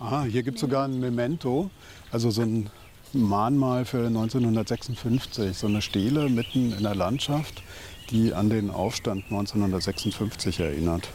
[0.01, 1.69] Aha, hier gibt es sogar ein Memento,
[2.11, 2.69] also so ein
[3.13, 7.61] Mahnmal für 1956, so eine Stele mitten in der Landschaft,
[8.09, 11.07] die an den Aufstand 1956 erinnert.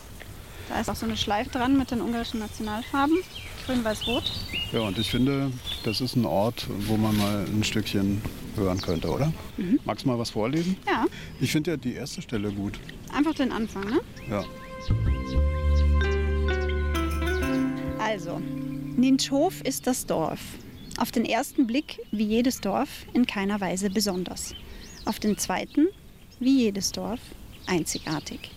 [0.69, 3.17] Da ist auch so eine Schleife dran mit den ungarischen Nationalfarben.
[3.67, 4.31] Grün, Weiß, Rot.
[4.73, 5.51] Ja, und ich finde,
[5.85, 8.23] das ist ein Ort, wo man mal ein Stückchen
[8.57, 9.33] hören könnte, oder?
[9.85, 10.77] Magst du mal was vorlesen?
[10.87, 11.07] Ja,
[11.41, 12.79] Ich finde ja die erste Stelle gut.
[13.13, 14.01] einfach den Anfang, ne?
[14.31, 14.45] Ja.
[17.99, 18.41] Also,
[18.97, 20.41] Ninchhof ist das Dorf.
[20.97, 24.55] Auf den ersten Blick wie jedes Dorf, in keiner Weise besonders.
[25.05, 25.89] Auf den zweiten,
[26.41, 27.21] wie jedes Dorf,
[27.67, 28.53] einzigartig.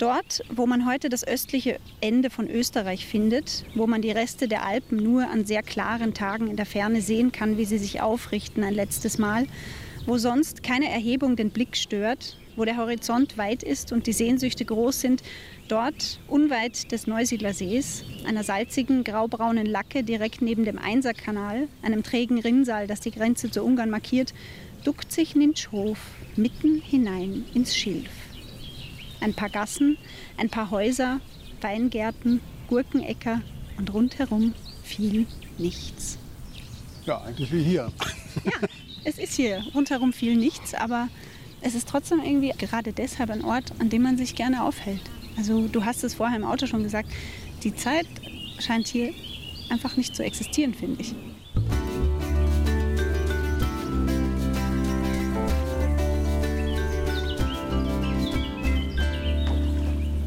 [0.00, 4.64] Dort, wo man heute das östliche Ende von Österreich findet, wo man die Reste der
[4.66, 8.64] Alpen nur an sehr klaren Tagen in der Ferne sehen kann, wie sie sich aufrichten
[8.64, 9.46] ein letztes Mal,
[10.06, 14.64] wo sonst keine Erhebung den Blick stört, wo der Horizont weit ist und die Sehnsüchte
[14.64, 15.22] groß sind,
[15.68, 22.38] dort unweit des Neusiedler Sees, einer salzigen graubraunen Lacke direkt neben dem Einserkanal, einem trägen
[22.38, 24.34] Rinnsal, das die Grenze zu Ungarn markiert,
[24.84, 25.98] duckt sich Ninchhof
[26.36, 28.10] mitten hinein ins Schilf.
[29.20, 29.98] Ein paar Gassen,
[30.36, 31.20] ein paar Häuser,
[31.60, 33.42] Weingärten, Gurkenäcker
[33.78, 35.26] und rundherum viel
[35.58, 36.18] nichts.
[37.06, 37.90] Ja, eigentlich wie hier.
[39.04, 41.08] Es ist hier rundherum viel nichts, aber
[41.66, 45.00] es ist trotzdem irgendwie gerade deshalb ein Ort, an dem man sich gerne aufhält.
[45.36, 47.08] Also du hast es vorher im Auto schon gesagt,
[47.64, 48.06] die Zeit
[48.60, 49.12] scheint hier
[49.68, 51.14] einfach nicht zu existieren, finde ich.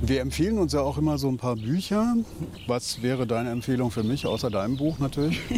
[0.10, 2.16] Wir empfehlen uns ja auch immer so ein paar Bücher.
[2.66, 5.40] Was wäre deine Empfehlung für mich, außer deinem Buch natürlich?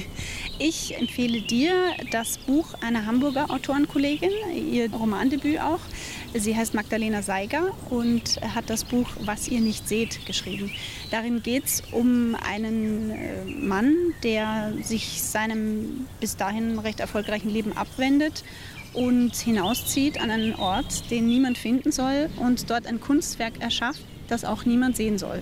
[0.59, 1.73] Ich empfehle dir
[2.11, 5.79] das Buch einer Hamburger Autorenkollegin, ihr Romandebüt auch.
[6.35, 10.69] Sie heißt Magdalena Seiger und hat das Buch Was ihr nicht seht geschrieben.
[11.09, 17.75] Darin geht es um einen äh, Mann, der sich seinem bis dahin recht erfolgreichen Leben
[17.75, 18.43] abwendet
[18.93, 24.45] und hinauszieht an einen Ort, den niemand finden soll und dort ein Kunstwerk erschafft, das
[24.45, 25.41] auch niemand sehen soll.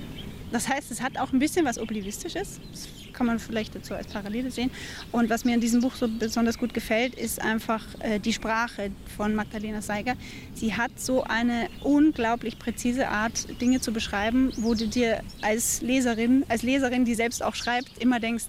[0.52, 2.60] Das heißt, es hat auch ein bisschen was Oblivistisches.
[2.72, 4.72] Das kann man vielleicht dazu als Parallele sehen.
[5.12, 8.92] Und was mir in diesem Buch so besonders gut gefällt, ist einfach äh, die Sprache
[9.16, 10.14] von Magdalena Seiger.
[10.54, 16.46] Sie hat so eine unglaublich präzise Art, Dinge zu beschreiben, wo du dir als Leserin,
[16.48, 18.46] als Leserin, die selbst auch schreibt, immer denkst,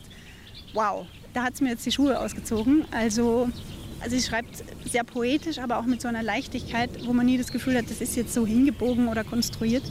[0.72, 2.84] wow, da hat es mir jetzt die Schuhe ausgezogen.
[2.92, 3.50] Also,
[4.00, 7.52] also sie schreibt sehr poetisch, aber auch mit so einer Leichtigkeit, wo man nie das
[7.52, 9.82] Gefühl hat, das ist jetzt so hingebogen oder konstruiert.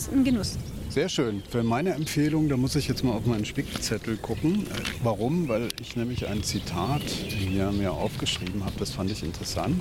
[0.00, 0.56] Ist ein Genuss.
[0.88, 1.42] Sehr schön.
[1.50, 4.66] Für meine Empfehlung, da muss ich jetzt mal auf meinen Spickzettel gucken.
[4.66, 5.46] Äh, Warum?
[5.46, 8.72] Weil ich nämlich ein Zitat hier mir aufgeschrieben habe.
[8.78, 9.78] Das fand ich interessant.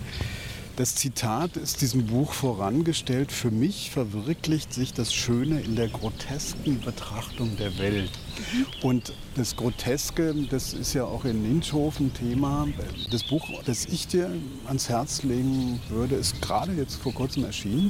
[0.76, 3.32] Das Zitat ist diesem Buch vorangestellt.
[3.32, 8.12] Für mich verwirklicht sich das Schöne in der grotesken Betrachtung der Welt.
[8.82, 12.68] Und das Groteske, das ist ja auch in Ninschhofen Thema.
[13.10, 14.30] Das Buch, das ich dir
[14.68, 17.90] ans Herz legen würde, ist gerade jetzt vor kurzem erschienen.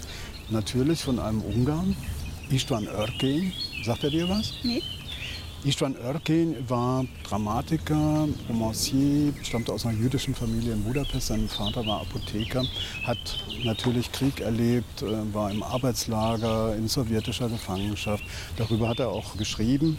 [0.51, 1.95] Natürlich von einem Ungarn,
[2.51, 3.51] Istvan Örkény.
[3.83, 4.53] Sagt er dir was?
[4.63, 4.81] Nee.
[5.63, 11.27] Istvan Örkin war Dramatiker, Romancier, stammte aus einer jüdischen Familie in Budapest.
[11.27, 12.63] Sein Vater war Apotheker,
[13.03, 13.17] hat
[13.63, 18.23] natürlich Krieg erlebt, äh, war im Arbeitslager, in sowjetischer Gefangenschaft.
[18.57, 19.97] Darüber hat er auch geschrieben.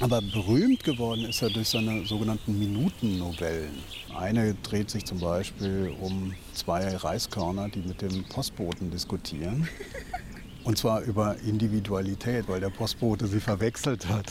[0.00, 3.78] Aber berühmt geworden ist er durch seine sogenannten Minutennovellen.
[4.14, 9.68] Eine dreht sich zum Beispiel um zwei Reiskörner, die mit dem Postboten diskutieren.
[10.64, 14.26] Und zwar über Individualität, weil der Postbote sie verwechselt hat.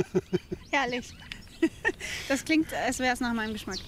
[0.70, 1.12] Herrlich.
[2.28, 3.78] Das klingt, als wäre es nach meinem Geschmack.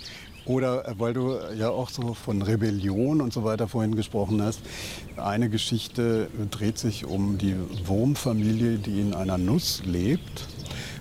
[0.48, 4.60] Oder äh, weil du ja auch so von Rebellion und so weiter vorhin gesprochen hast.
[5.16, 10.48] Eine Geschichte dreht sich um die Wurmfamilie, die in einer Nuss lebt.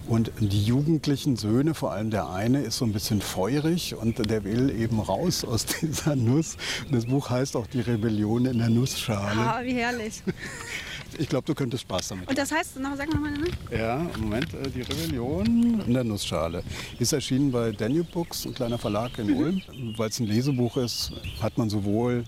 [0.07, 4.45] Und die jugendlichen Söhne, vor allem der eine, ist so ein bisschen feurig und der
[4.45, 6.55] will eben raus aus dieser Nuss.
[6.89, 9.41] Das Buch heißt auch Die Rebellion in der Nussschale.
[9.41, 10.23] Ah, wie herrlich.
[11.19, 12.31] Ich glaube, du könntest Spaß damit haben.
[12.31, 13.47] Und das heißt, noch, sag nochmal, ne?
[13.71, 16.63] Ja, Moment, äh, Die Rebellion in der Nussschale.
[16.99, 19.37] Ist erschienen bei Danube Books, ein kleiner Verlag in mhm.
[19.37, 19.61] Ulm.
[19.95, 22.25] Weil es ein Lesebuch ist, hat man sowohl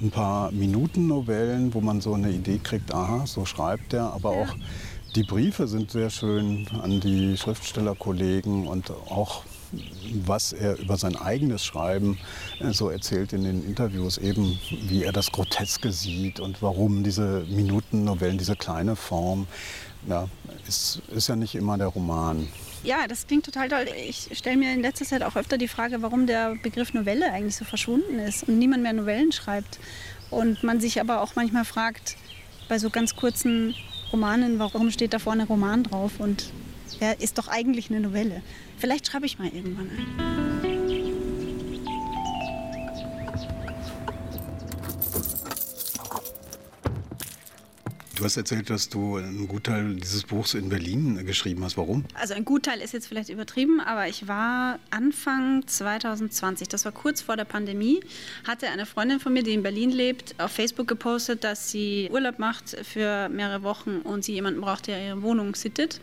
[0.00, 4.42] ein paar Minuten-Novellen, wo man so eine Idee kriegt, aha, so schreibt er, aber ja.
[4.42, 4.54] auch
[5.14, 9.44] die Briefe sind sehr schön an die Schriftstellerkollegen und auch
[10.24, 12.18] was er über sein eigenes Schreiben
[12.58, 17.44] äh, so erzählt in den Interviews, eben wie er das Groteske sieht und warum diese
[17.48, 19.46] Minutennovellen, diese kleine Form,
[20.08, 20.28] ja,
[20.66, 22.48] ist, ist ja nicht immer der Roman.
[22.82, 23.86] Ja, das klingt total toll.
[24.08, 27.56] Ich stelle mir in letzter Zeit auch öfter die Frage, warum der Begriff Novelle eigentlich
[27.56, 29.78] so verschwunden ist und niemand mehr Novellen schreibt.
[30.30, 32.16] Und man sich aber auch manchmal fragt,
[32.68, 33.74] bei so ganz kurzen
[34.12, 36.12] Romanen, warum steht da vorne Roman drauf?
[36.18, 36.50] Und
[37.00, 38.42] ja, ist doch eigentlich eine Novelle.
[38.78, 40.69] Vielleicht schreibe ich mal irgendwann ein.
[48.20, 51.78] Du hast erzählt, dass du einen Gutteil dieses Buchs in Berlin geschrieben hast.
[51.78, 52.04] Warum?
[52.12, 57.22] Also ein Gutteil ist jetzt vielleicht übertrieben, aber ich war Anfang 2020, das war kurz
[57.22, 58.00] vor der Pandemie,
[58.46, 62.38] hatte eine Freundin von mir, die in Berlin lebt, auf Facebook gepostet, dass sie Urlaub
[62.38, 65.98] macht für mehrere Wochen und sie jemanden braucht, der ihre Wohnung sittet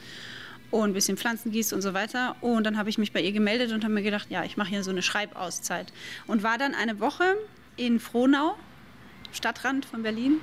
[0.72, 2.36] und ein bisschen Pflanzen gießt und so weiter.
[2.42, 4.70] Und dann habe ich mich bei ihr gemeldet und habe mir gedacht, ja, ich mache
[4.70, 5.94] hier so eine Schreibauszeit.
[6.26, 7.36] Und war dann eine Woche
[7.76, 8.58] in Frohnau,
[9.34, 10.40] Stadtrand von Berlin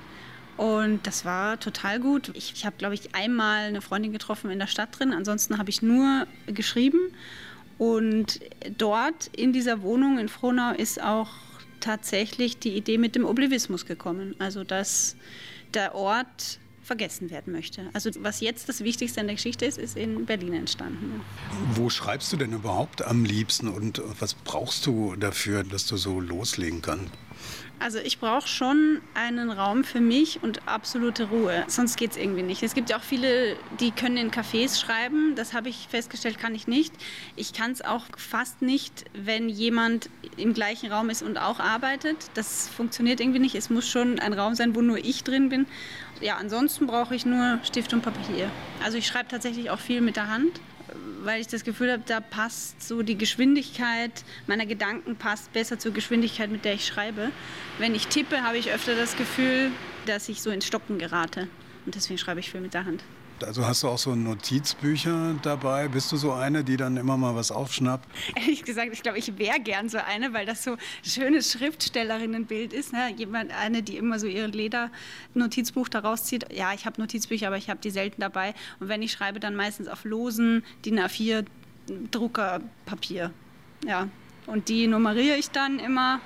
[0.57, 2.31] und das war total gut.
[2.35, 5.13] Ich, ich habe, glaube ich, einmal eine Freundin getroffen in der Stadt drin.
[5.13, 6.99] Ansonsten habe ich nur geschrieben.
[7.77, 8.41] Und
[8.79, 11.31] dort in dieser Wohnung in Frohnau ist auch
[11.81, 14.37] tatsächlich die Idee mit dem Oblivismus gekommen.
[14.39, 15.17] Also, dass
[15.75, 17.89] der Ort vergessen werden möchte.
[17.95, 21.23] Also was jetzt das Wichtigste in der Geschichte ist, ist in Berlin entstanden.
[21.73, 26.21] Wo schreibst du denn überhaupt am liebsten und was brauchst du dafür, dass du so
[26.21, 27.11] loslegen kannst?
[27.85, 31.65] Also ich brauche schon einen Raum für mich und absolute Ruhe.
[31.67, 32.63] Sonst geht es irgendwie nicht.
[32.63, 35.35] Es gibt ja auch viele, die können in Cafés schreiben.
[35.37, 36.95] Das habe ich festgestellt, kann ich nicht.
[37.37, 42.17] Ich kann es auch fast nicht, wenn jemand im gleichen Raum ist und auch arbeitet.
[42.33, 43.55] Das funktioniert irgendwie nicht.
[43.55, 45.67] Es muss schon ein Raum sein, wo nur ich drin bin.
[46.23, 48.51] Ja, ansonsten brauche ich nur Stift und Papier.
[48.83, 50.59] Also ich schreibe tatsächlich auch viel mit der Hand
[51.23, 55.93] weil ich das Gefühl habe, da passt so die Geschwindigkeit meiner Gedanken passt besser zur
[55.93, 57.31] Geschwindigkeit, mit der ich schreibe.
[57.79, 59.71] Wenn ich tippe, habe ich öfter das Gefühl,
[60.07, 61.49] dass ich so ins Stocken gerate.
[61.87, 63.03] Und deswegen schreibe ich viel mit der Hand.
[63.43, 65.89] Also hast du auch so Notizbücher dabei?
[65.89, 68.09] Bist du so eine, die dann immer mal was aufschnappt?
[68.37, 72.73] Ehrlich gesagt, ich glaube, ich wäre gern so eine, weil das so ein schönes Schriftstellerinnenbild
[72.73, 72.93] ist.
[72.93, 73.13] Ne?
[73.17, 76.53] Jemand, eine, die immer so ihr Leder-Notizbuch daraus zieht.
[76.53, 78.55] Ja, ich habe Notizbücher, aber ich habe die selten dabei.
[78.81, 81.45] Und wenn ich schreibe, dann meistens auf losen DIN A4
[82.11, 83.31] Druckerpapier.
[83.87, 84.09] Ja,
[84.47, 86.21] und die nummeriere ich dann immer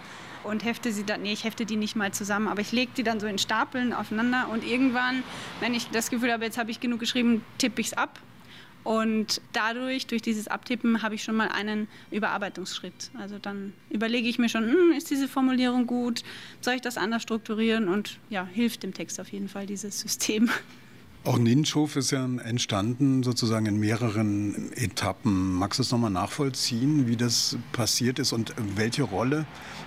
[0.44, 3.02] und hefte sie dann, nee, ich hefte die nicht mal zusammen, aber ich lege die
[3.02, 5.22] dann so in Stapeln aufeinander und irgendwann,
[5.60, 8.20] wenn ich das Gefühl habe, jetzt habe ich genug geschrieben, tippe ich es ab.
[8.84, 13.10] Und dadurch, durch dieses Abtippen, habe ich schon mal einen Überarbeitungsschritt.
[13.18, 16.22] Also dann überlege ich mir schon, hm, ist diese Formulierung gut?
[16.62, 17.88] Soll ich das anders strukturieren?
[17.88, 20.48] Und ja, hilft dem Text auf jeden Fall dieses System.
[21.24, 25.52] Auch Ninschhof ist ja entstanden sozusagen in mehreren Etappen.
[25.52, 29.44] Magst du es nochmal nachvollziehen, wie das passiert ist und welche Rolle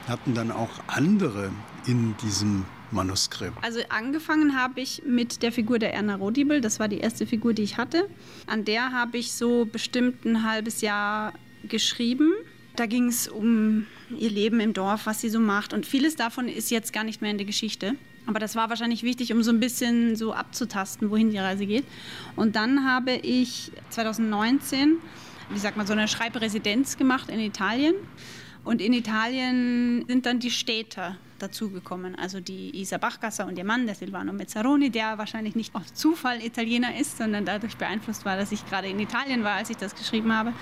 [0.07, 1.51] hatten dann auch andere
[1.87, 3.57] in diesem Manuskript?
[3.63, 6.61] Also angefangen habe ich mit der Figur der Erna Rodibel.
[6.61, 8.09] Das war die erste Figur, die ich hatte.
[8.47, 11.33] An der habe ich so bestimmt ein halbes Jahr
[11.67, 12.33] geschrieben.
[12.75, 13.85] Da ging es um
[14.17, 15.73] ihr Leben im Dorf, was sie so macht.
[15.73, 17.95] Und vieles davon ist jetzt gar nicht mehr in der Geschichte.
[18.27, 21.85] Aber das war wahrscheinlich wichtig, um so ein bisschen so abzutasten, wohin die Reise geht.
[22.35, 24.97] Und dann habe ich 2019,
[25.49, 27.95] wie sagt man, so eine Schreibresidenz gemacht in Italien.
[28.63, 32.15] Und in Italien sind dann die Städter dazugekommen.
[32.15, 36.43] Also die Isa Bachgasser und ihr Mann, der Silvano Mezzaroni, der wahrscheinlich nicht auf Zufall
[36.43, 39.95] Italiener ist, sondern dadurch beeinflusst war, dass ich gerade in Italien war, als ich das
[39.95, 40.53] geschrieben habe.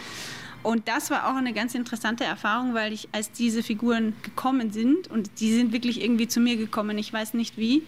[0.62, 5.08] Und das war auch eine ganz interessante Erfahrung, weil ich, als diese Figuren gekommen sind,
[5.08, 7.84] und die sind wirklich irgendwie zu mir gekommen, ich weiß nicht wie,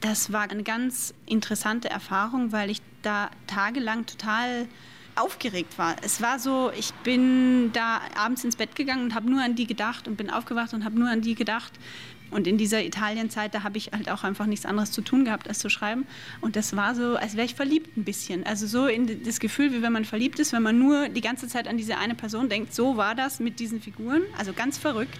[0.00, 4.66] das war eine ganz interessante Erfahrung, weil ich da tagelang total
[5.20, 5.96] aufgeregt war.
[6.02, 9.66] Es war so, ich bin da abends ins Bett gegangen und habe nur an die
[9.66, 11.72] gedacht und bin aufgewacht und habe nur an die gedacht.
[12.30, 15.48] Und in dieser Italienzeit, da habe ich halt auch einfach nichts anderes zu tun gehabt,
[15.48, 16.06] als zu schreiben.
[16.40, 18.44] Und das war so, als wäre ich verliebt ein bisschen.
[18.44, 21.48] Also so in das Gefühl, wie wenn man verliebt ist, wenn man nur die ganze
[21.48, 22.74] Zeit an diese eine Person denkt.
[22.74, 24.22] So war das mit diesen Figuren.
[24.36, 25.18] Also ganz verrückt.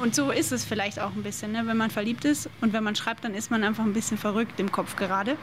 [0.00, 1.62] Und so ist es vielleicht auch ein bisschen, ne?
[1.66, 4.58] wenn man verliebt ist und wenn man schreibt, dann ist man einfach ein bisschen verrückt
[4.58, 5.36] im Kopf gerade.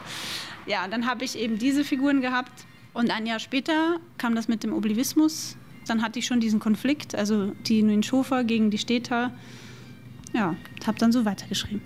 [0.66, 4.62] Ja, dann habe ich eben diese Figuren gehabt und ein Jahr später kam das mit
[4.62, 5.56] dem Oblivismus.
[5.86, 9.32] Dann hatte ich schon diesen Konflikt, also die Nguyen Schofer gegen die Städter
[10.32, 10.54] ja,
[10.86, 11.82] habe dann so weitergeschrieben.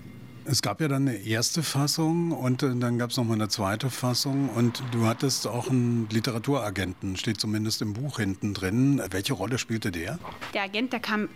[0.47, 3.89] Es gab ja dann eine erste Fassung und äh, dann gab es nochmal eine zweite
[3.89, 9.01] Fassung und du hattest auch einen Literaturagenten, steht zumindest im Buch hinten drin.
[9.09, 10.19] Welche Rolle spielte der?
[10.53, 11.29] Der Agent, der kam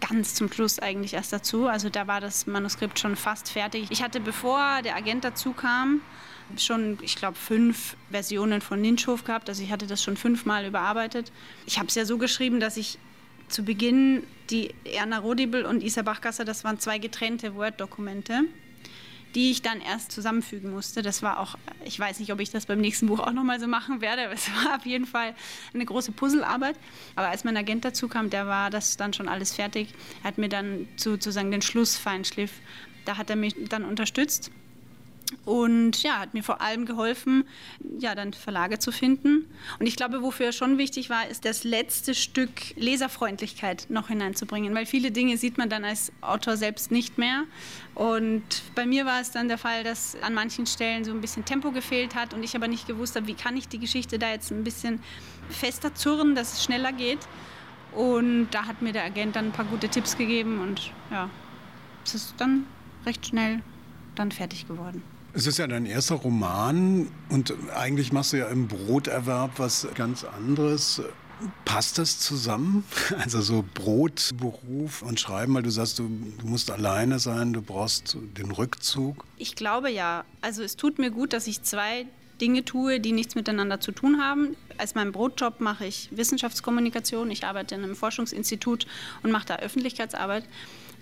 [0.00, 1.68] ganz zum Schluss eigentlich erst dazu.
[1.68, 3.86] Also da war das Manuskript schon fast fertig.
[3.90, 6.00] Ich hatte, bevor der Agent dazu kam,
[6.56, 9.48] schon, ich glaube, fünf Versionen von Ninschhof gehabt.
[9.48, 11.32] Also ich hatte das schon fünfmal überarbeitet.
[11.66, 12.98] Ich habe es ja so geschrieben, dass ich
[13.48, 18.42] zu Beginn die Erna Rodibel und Isa Bachgasser, das waren zwei getrennte Word-Dokumente,
[19.34, 21.02] die ich dann erst zusammenfügen musste.
[21.02, 23.66] Das war auch, ich weiß nicht, ob ich das beim nächsten Buch auch nochmal so
[23.66, 25.34] machen werde, aber es war auf jeden Fall
[25.74, 26.76] eine große Puzzlearbeit.
[27.14, 29.88] Aber als mein Agent dazu kam, der war das dann schon alles fertig.
[30.22, 32.52] Er hat mir dann sozusagen den Schlussfeinschliff,
[33.04, 34.50] da hat er mich dann unterstützt
[35.44, 37.44] und ja, hat mir vor allem geholfen,
[37.98, 39.46] ja, dann Verlage zu finden.
[39.78, 44.86] Und ich glaube, wofür schon wichtig war, ist das letzte Stück Leserfreundlichkeit noch hineinzubringen, weil
[44.86, 47.44] viele Dinge sieht man dann als Autor selbst nicht mehr.
[47.94, 48.42] Und
[48.76, 51.72] bei mir war es dann der Fall, dass an manchen Stellen so ein bisschen Tempo
[51.72, 54.52] gefehlt hat und ich aber nicht gewusst habe, wie kann ich die Geschichte da jetzt
[54.52, 55.00] ein bisschen
[55.48, 57.20] fester zurren, dass es schneller geht.
[57.92, 61.30] Und da hat mir der Agent dann ein paar gute Tipps gegeben und ja,
[62.04, 62.66] es ist dann
[63.06, 63.62] recht schnell
[64.14, 65.02] dann fertig geworden.
[65.36, 70.24] Es ist ja dein erster Roman und eigentlich machst du ja im Broterwerb was ganz
[70.24, 71.02] anderes.
[71.66, 72.84] Passt das zusammen?
[73.18, 76.08] Also so Brot, Beruf und Schreiben, weil du sagst, du,
[76.40, 79.26] du, musst alleine sein, du brauchst den Rückzug?
[79.36, 80.24] Ich glaube ja.
[80.40, 82.06] Also es tut mir gut, dass ich zwei
[82.40, 84.56] Dinge tue, die nichts miteinander zu tun haben.
[84.78, 87.30] Als meinen Brotjob mache ich Wissenschaftskommunikation.
[87.30, 88.86] Ich arbeite in einem Forschungsinstitut
[89.22, 90.44] und mache da Öffentlichkeitsarbeit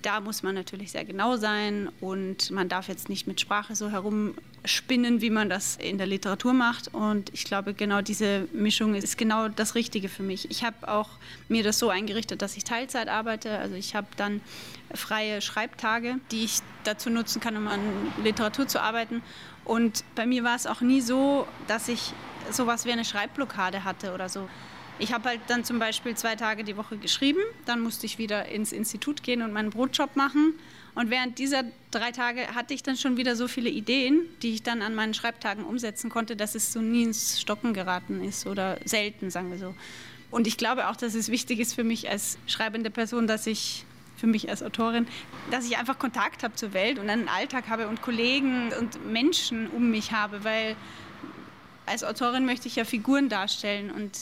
[0.05, 3.89] da muss man natürlich sehr genau sein und man darf jetzt nicht mit Sprache so
[3.91, 6.93] herumspinnen, wie man das in der Literatur macht.
[6.93, 10.51] Und ich glaube, genau diese Mischung ist genau das Richtige für mich.
[10.51, 11.09] Ich habe auch
[11.49, 13.59] mir das so eingerichtet, dass ich Teilzeit arbeite.
[13.59, 14.43] Also ich habe dann
[14.93, 17.81] freie Schreibtage, die ich dazu nutzen kann, um an
[18.23, 19.23] Literatur zu arbeiten.
[19.65, 22.13] Und bei mir war es auch nie so, dass ich
[22.51, 24.51] sowas wie eine Schreibblockade hatte oder so.
[24.99, 28.47] Ich habe halt dann zum Beispiel zwei Tage die Woche geschrieben, dann musste ich wieder
[28.47, 30.55] ins Institut gehen und meinen Brotjob machen.
[30.95, 34.63] Und während dieser drei Tage hatte ich dann schon wieder so viele Ideen, die ich
[34.63, 38.79] dann an meinen Schreibtagen umsetzen konnte, dass es so nie ins Stocken geraten ist oder
[38.85, 39.75] selten, sagen wir so.
[40.31, 43.85] Und ich glaube auch, dass es wichtig ist für mich als schreibende Person, dass ich
[44.17, 45.09] für mich als Autorin,
[45.51, 49.69] dass ich einfach Kontakt habe zur Welt und einen Alltag habe und Kollegen und Menschen
[49.69, 50.77] um mich habe, weil
[51.87, 54.13] als Autorin möchte ich ja Figuren darstellen und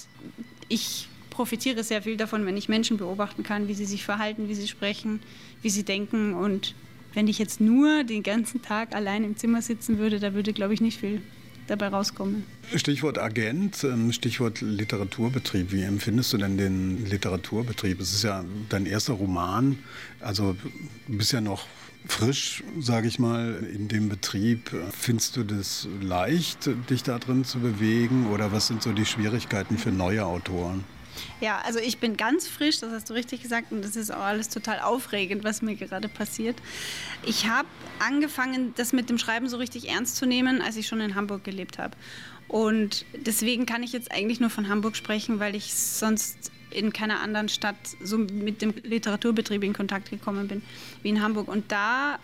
[0.73, 4.55] ich profitiere sehr viel davon, wenn ich Menschen beobachten kann, wie sie sich verhalten, wie
[4.55, 5.21] sie sprechen,
[5.63, 6.35] wie sie denken.
[6.35, 6.75] Und
[7.15, 10.75] wenn ich jetzt nur den ganzen Tag allein im Zimmer sitzen würde, da würde, glaube
[10.75, 11.21] ich, nicht viel
[11.67, 12.45] dabei rauskommen.
[12.75, 15.73] Stichwort Agent, ähm, Stichwort Literaturbetrieb.
[15.73, 18.01] Wie empfindest du denn den Literaturbetrieb?
[18.01, 19.79] Es ist ja dein erster Roman,
[20.21, 20.57] also
[21.07, 21.67] du bist ja noch
[22.07, 24.71] frisch, sage ich mal, in dem Betrieb.
[24.99, 29.79] Findest du das leicht, dich da drin zu bewegen oder was sind so die Schwierigkeiten
[29.79, 30.85] für neue Autoren?
[31.41, 34.23] Ja, also ich bin ganz frisch, das hast du richtig gesagt, und das ist auch
[34.23, 36.57] alles total aufregend, was mir gerade passiert.
[37.25, 37.69] Ich habe
[37.99, 41.45] angefangen, das mit dem Schreiben so richtig ernst zu nehmen, als ich schon in Hamburg
[41.45, 41.97] gelebt habe.
[42.49, 47.21] Und deswegen kann ich jetzt eigentlich nur von Hamburg sprechen, weil ich sonst in keiner
[47.21, 50.63] anderen Stadt so mit dem Literaturbetrieb in Kontakt gekommen bin
[51.03, 51.49] wie in Hamburg.
[51.49, 52.19] Und da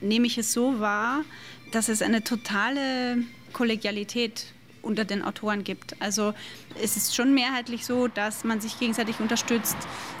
[0.00, 1.24] nehme ich es so wahr,
[1.72, 3.18] dass es eine totale
[3.52, 4.46] Kollegialität
[4.84, 6.00] unter den Autoren gibt.
[6.00, 6.34] Also
[6.80, 9.76] es ist schon mehrheitlich so, dass man sich gegenseitig unterstützt,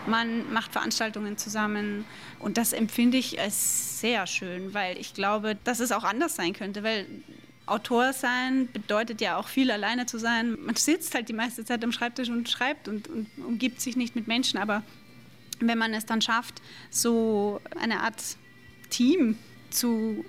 [0.06, 2.04] man macht Veranstaltungen zusammen
[2.40, 6.54] und das empfinde ich als sehr schön, weil ich glaube, dass es auch anders sein
[6.54, 7.06] könnte, weil
[7.66, 10.58] Autor sein bedeutet ja auch viel alleine zu sein.
[10.60, 14.14] Man sitzt halt die meiste Zeit am Schreibtisch und schreibt und, und umgibt sich nicht
[14.14, 14.82] mit Menschen, aber
[15.60, 16.60] wenn man es dann schafft,
[16.90, 18.22] so eine Art
[18.90, 19.38] Team
[19.70, 20.24] zu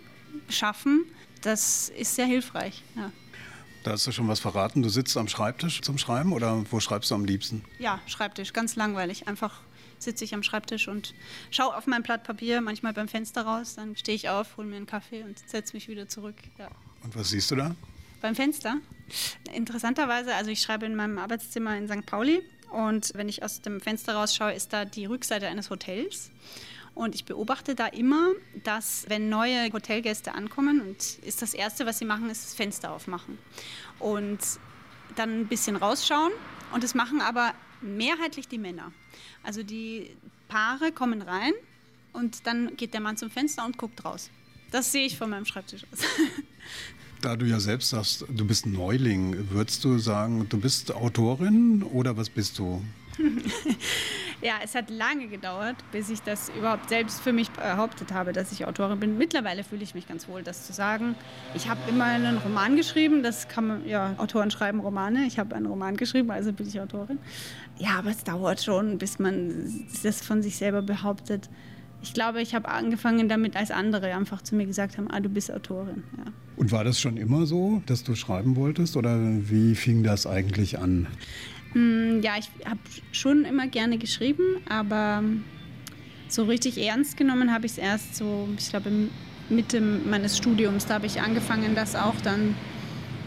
[0.50, 1.06] schaffen,
[1.42, 2.84] das ist sehr hilfreich.
[2.96, 3.12] Ja.
[3.84, 4.82] Da hast du schon was verraten.
[4.82, 7.64] Du sitzt am Schreibtisch zum Schreiben oder wo schreibst du am liebsten?
[7.78, 9.28] Ja, Schreibtisch, ganz langweilig.
[9.28, 9.62] Einfach
[10.00, 11.14] sitze ich am Schreibtisch und
[11.52, 13.76] schaue auf mein Blatt Papier, manchmal beim Fenster raus.
[13.76, 16.36] Dann stehe ich auf, hole mir einen Kaffee und setze mich wieder zurück.
[16.58, 16.70] Ja.
[17.06, 17.76] Und was siehst du da?
[18.20, 18.78] Beim Fenster?
[19.54, 22.06] Interessanterweise, also ich schreibe in meinem Arbeitszimmer in St.
[22.08, 22.42] Pauli
[22.72, 26.32] und wenn ich aus dem Fenster rausschaue, ist da die Rückseite eines Hotels.
[26.96, 28.30] Und ich beobachte da immer,
[28.64, 32.92] dass wenn neue Hotelgäste ankommen und ist das Erste, was sie machen, ist das Fenster
[32.92, 33.38] aufmachen.
[34.00, 34.40] Und
[35.16, 36.32] dann ein bisschen rausschauen.
[36.74, 38.92] Und das machen aber mehrheitlich die Männer.
[39.44, 40.16] Also die
[40.48, 41.54] Paare kommen rein
[42.14, 44.32] und dann geht der Mann zum Fenster und guckt raus.
[44.76, 46.00] Das sehe ich von meinem Schreibtisch aus.
[47.22, 52.18] Da du ja selbst sagst, du bist Neuling, würdest du sagen, du bist Autorin oder
[52.18, 52.84] was bist du?
[54.42, 58.52] ja, es hat lange gedauert, bis ich das überhaupt selbst für mich behauptet habe, dass
[58.52, 59.18] ich Autorin bin.
[59.18, 61.16] Mittlerweile fühle ich mich ganz wohl, das zu sagen.
[61.56, 65.26] Ich habe immer einen Roman geschrieben, das kann man, ja, Autoren schreiben Romane.
[65.26, 67.18] Ich habe einen Roman geschrieben, also bin ich Autorin.
[67.78, 71.50] Ja, aber es dauert schon, bis man das von sich selber behauptet.
[72.06, 75.28] Ich glaube, ich habe angefangen damit, als andere einfach zu mir gesagt haben, ah, du
[75.28, 76.04] bist Autorin.
[76.18, 76.32] Ja.
[76.56, 80.78] Und war das schon immer so, dass du schreiben wolltest oder wie fing das eigentlich
[80.78, 81.08] an?
[81.74, 82.80] Hm, ja, ich habe
[83.12, 85.24] schon immer gerne geschrieben, aber
[86.28, 88.92] so richtig ernst genommen habe ich es erst so, ich glaube,
[89.50, 90.86] Mitte meines Studiums.
[90.86, 92.54] Da habe ich angefangen, das auch dann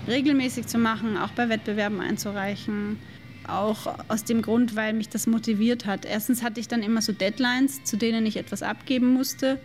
[0.07, 2.97] regelmäßig zu machen, auch bei Wettbewerben einzureichen.
[3.49, 6.05] Auch aus dem Grund, weil mich das motiviert hat.
[6.05, 9.59] Erstens hatte ich dann immer so Deadlines, zu denen ich etwas abgeben musste.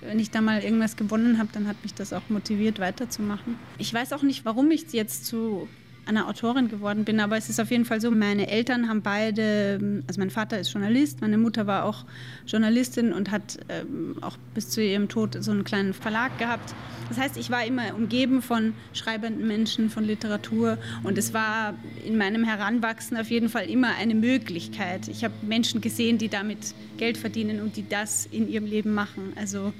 [0.00, 3.56] Wenn ich da mal irgendwas gewonnen habe, dann hat mich das auch motiviert, weiterzumachen.
[3.78, 5.68] Ich weiß auch nicht, warum ich jetzt zu
[6.06, 7.20] einer Autorin geworden bin.
[7.20, 10.72] Aber es ist auf jeden Fall so, meine Eltern haben beide, also mein Vater ist
[10.72, 12.04] Journalist, meine Mutter war auch
[12.46, 16.74] Journalistin und hat ähm, auch bis zu ihrem Tod so einen kleinen Verlag gehabt.
[17.08, 21.74] Das heißt, ich war immer umgeben von schreibenden Menschen, von Literatur und es war
[22.04, 25.08] in meinem Heranwachsen auf jeden Fall immer eine Möglichkeit.
[25.08, 29.32] Ich habe Menschen gesehen, die damit Geld verdienen und die das in ihrem Leben machen.
[29.36, 29.72] Also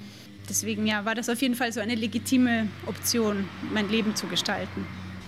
[0.49, 4.85] deswegen ja, war das auf jeden Fall so eine legitime Option, mein Leben zu gestalten.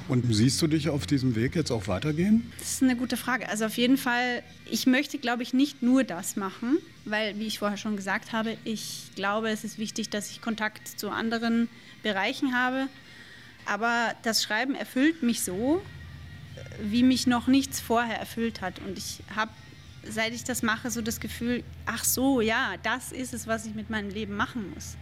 [0.08, 2.50] Und siehst du dich auf diesem Weg jetzt auch weitergehen?
[2.60, 3.50] Das ist eine gute Frage.
[3.50, 7.60] Also auf jeden Fall, ich möchte, glaube ich, nicht nur das machen, weil, wie ich
[7.60, 11.68] vorher schon gesagt habe, ich glaube, es ist wichtig, dass ich Kontakt zu anderen
[12.04, 12.88] Bereichen habe.
[13.66, 15.82] Aber das Schreiben erfüllt mich so,
[16.82, 18.80] wie mich noch nichts vorher erfüllt hat.
[18.80, 19.52] Und ich habe,
[20.10, 23.76] seit ich das mache, so das Gefühl, ach so, ja, das ist es, was ich
[23.76, 24.96] mit meinem Leben machen muss.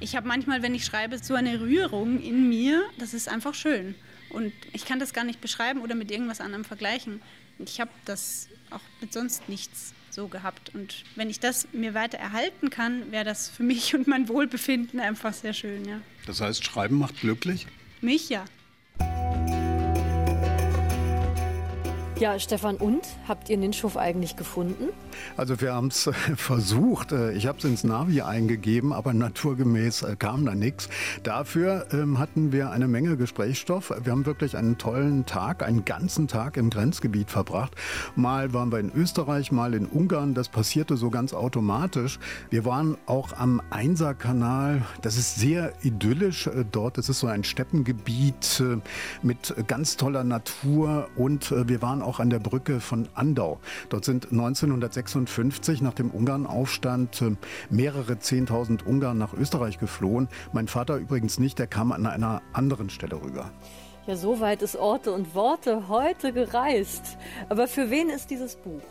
[0.00, 3.94] Ich habe manchmal, wenn ich schreibe, so eine Rührung in mir, das ist einfach schön.
[4.34, 7.22] Und ich kann das gar nicht beschreiben oder mit irgendwas anderem vergleichen.
[7.58, 10.74] Ich habe das auch mit sonst nichts so gehabt.
[10.74, 15.00] Und wenn ich das mir weiter erhalten kann, wäre das für mich und mein Wohlbefinden
[15.00, 16.00] einfach sehr schön, ja.
[16.26, 17.66] Das heißt, Schreiben macht glücklich?
[18.00, 18.44] Mich ja.
[22.20, 24.90] Ja, Stefan, und habt ihr Ninschhof eigentlich gefunden?
[25.36, 27.10] Also wir haben es versucht.
[27.10, 30.88] Äh, ich habe es ins Navi eingegeben, aber naturgemäß äh, kam da nichts.
[31.24, 33.92] Dafür ähm, hatten wir eine Menge Gesprächsstoff.
[34.02, 37.72] Wir haben wirklich einen tollen Tag, einen ganzen Tag im Grenzgebiet verbracht.
[38.14, 40.34] Mal waren wir in Österreich, mal in Ungarn.
[40.34, 42.20] Das passierte so ganz automatisch.
[42.48, 44.82] Wir waren auch am Einser-Kanal.
[45.02, 46.96] Das ist sehr idyllisch äh, dort.
[46.96, 48.62] Das ist so ein Steppengebiet
[49.22, 53.58] mit ganz toller Natur und wir waren auch an der Brücke von Andau.
[53.88, 57.36] Dort sind 1956 nach dem Ungarnaufstand äh,
[57.70, 60.28] mehrere 10.000 Ungarn nach Österreich geflohen.
[60.52, 63.50] Mein Vater übrigens nicht, der kam an einer anderen Stelle rüber.
[64.06, 67.16] Ja, so weit ist Orte und Worte heute gereist.
[67.48, 68.82] Aber für wen ist dieses Buch?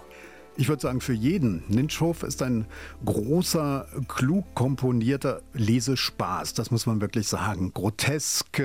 [0.56, 1.64] Ich würde sagen, für jeden.
[1.68, 2.68] Ninschhof ist ein
[3.06, 6.54] großer, klug komponierter Lesespaß.
[6.54, 7.74] Das muss man wirklich sagen.
[7.74, 8.62] Grotesk,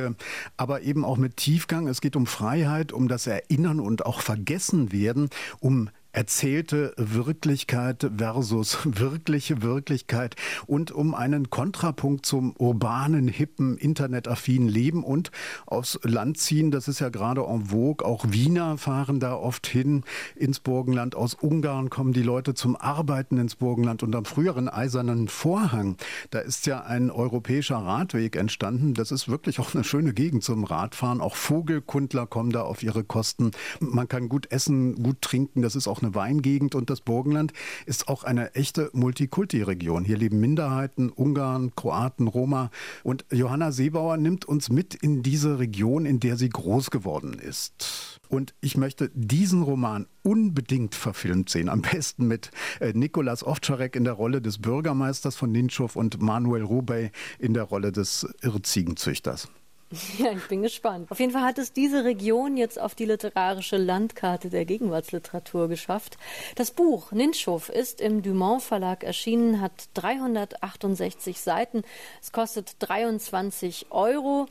[0.59, 1.89] aber eben auch mit Tiefgang.
[1.89, 5.31] Es geht um Freiheit, um das Erinnern und auch Vergessen werden,
[5.61, 10.35] um erzählte Wirklichkeit versus wirkliche Wirklichkeit
[10.67, 15.31] und um einen Kontrapunkt zum urbanen, hippen, internetaffinen Leben und
[15.67, 16.73] aufs Land ziehen.
[16.73, 18.05] Das ist ja gerade en vogue.
[18.05, 20.03] Auch Wiener fahren da oft hin
[20.35, 21.15] ins Burgenland.
[21.15, 25.99] Aus Ungarn kommen die Leute zum Arbeiten ins Burgenland und am früheren Eisernen Vorhang.
[26.31, 28.93] Da ist ja ein europäischer Radweg entstanden.
[28.95, 31.21] Das ist wirklich auch eine schöne Gegend zum Radfahren.
[31.21, 33.53] Auch Vogelkundler kommen da auf ihre Kosten.
[33.79, 35.63] Man kann gut essen, gut trinken.
[35.63, 37.53] Das ist auch eine Weingegend und das Burgenland
[37.87, 40.05] ist auch eine echte Multikulti-Region.
[40.05, 42.71] Hier leben Minderheiten, Ungarn, Kroaten, Roma.
[43.03, 48.21] Und Johanna Seebauer nimmt uns mit in diese Region, in der sie groß geworden ist.
[48.29, 51.69] Und ich möchte diesen Roman unbedingt verfilmt sehen.
[51.69, 52.51] Am besten mit
[52.81, 57.65] äh, Nikolas Ovtcharek in der Rolle des Bürgermeisters von Ninchow und Manuel Rubey in der
[57.65, 59.49] Rolle des Irrziegenzüchters.
[60.19, 61.11] Ja, ich bin gespannt.
[61.11, 66.19] Auf jeden Fall hat es diese Region jetzt auf die literarische Landkarte der Gegenwartsliteratur geschafft.
[66.57, 71.83] Das Buch Ninschow ist im Dumont Verlag erschienen, hat 368 Seiten.
[72.21, 74.47] Es kostet 23 Euro.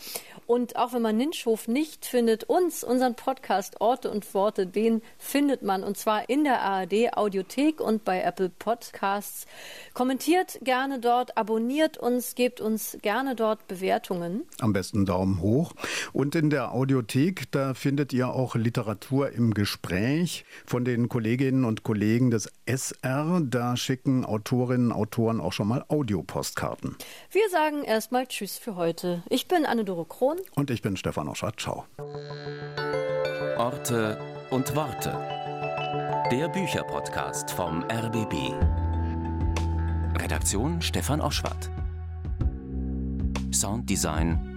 [0.48, 5.62] Und auch wenn man Ninschow nicht findet, uns, unseren Podcast Orte und Worte, den findet
[5.62, 9.46] man und zwar in der ARD Audiothek und bei Apple Podcasts.
[9.94, 14.44] Kommentiert gerne dort, abonniert uns, gebt uns gerne dort Bewertungen.
[14.60, 15.74] Am besten Daumen Daumen hoch.
[16.14, 21.84] Und in der Audiothek, da findet ihr auch Literatur im Gespräch von den Kolleginnen und
[21.84, 23.42] Kollegen des SR.
[23.44, 26.96] Da schicken Autorinnen und Autoren auch schon mal Audiopostkarten.
[27.32, 29.24] Wir sagen erstmal Tschüss für heute.
[29.30, 30.38] Ich bin Anne-Dore Krohn.
[30.56, 31.60] Und ich bin Stefan Oschat.
[31.60, 31.86] Ciao.
[33.58, 34.20] Orte
[34.52, 35.12] und Worte.
[36.32, 38.54] Der Bücherpodcast vom RBB.
[40.22, 41.70] Redaktion Stefan Oschwart.
[43.54, 44.57] Sounddesign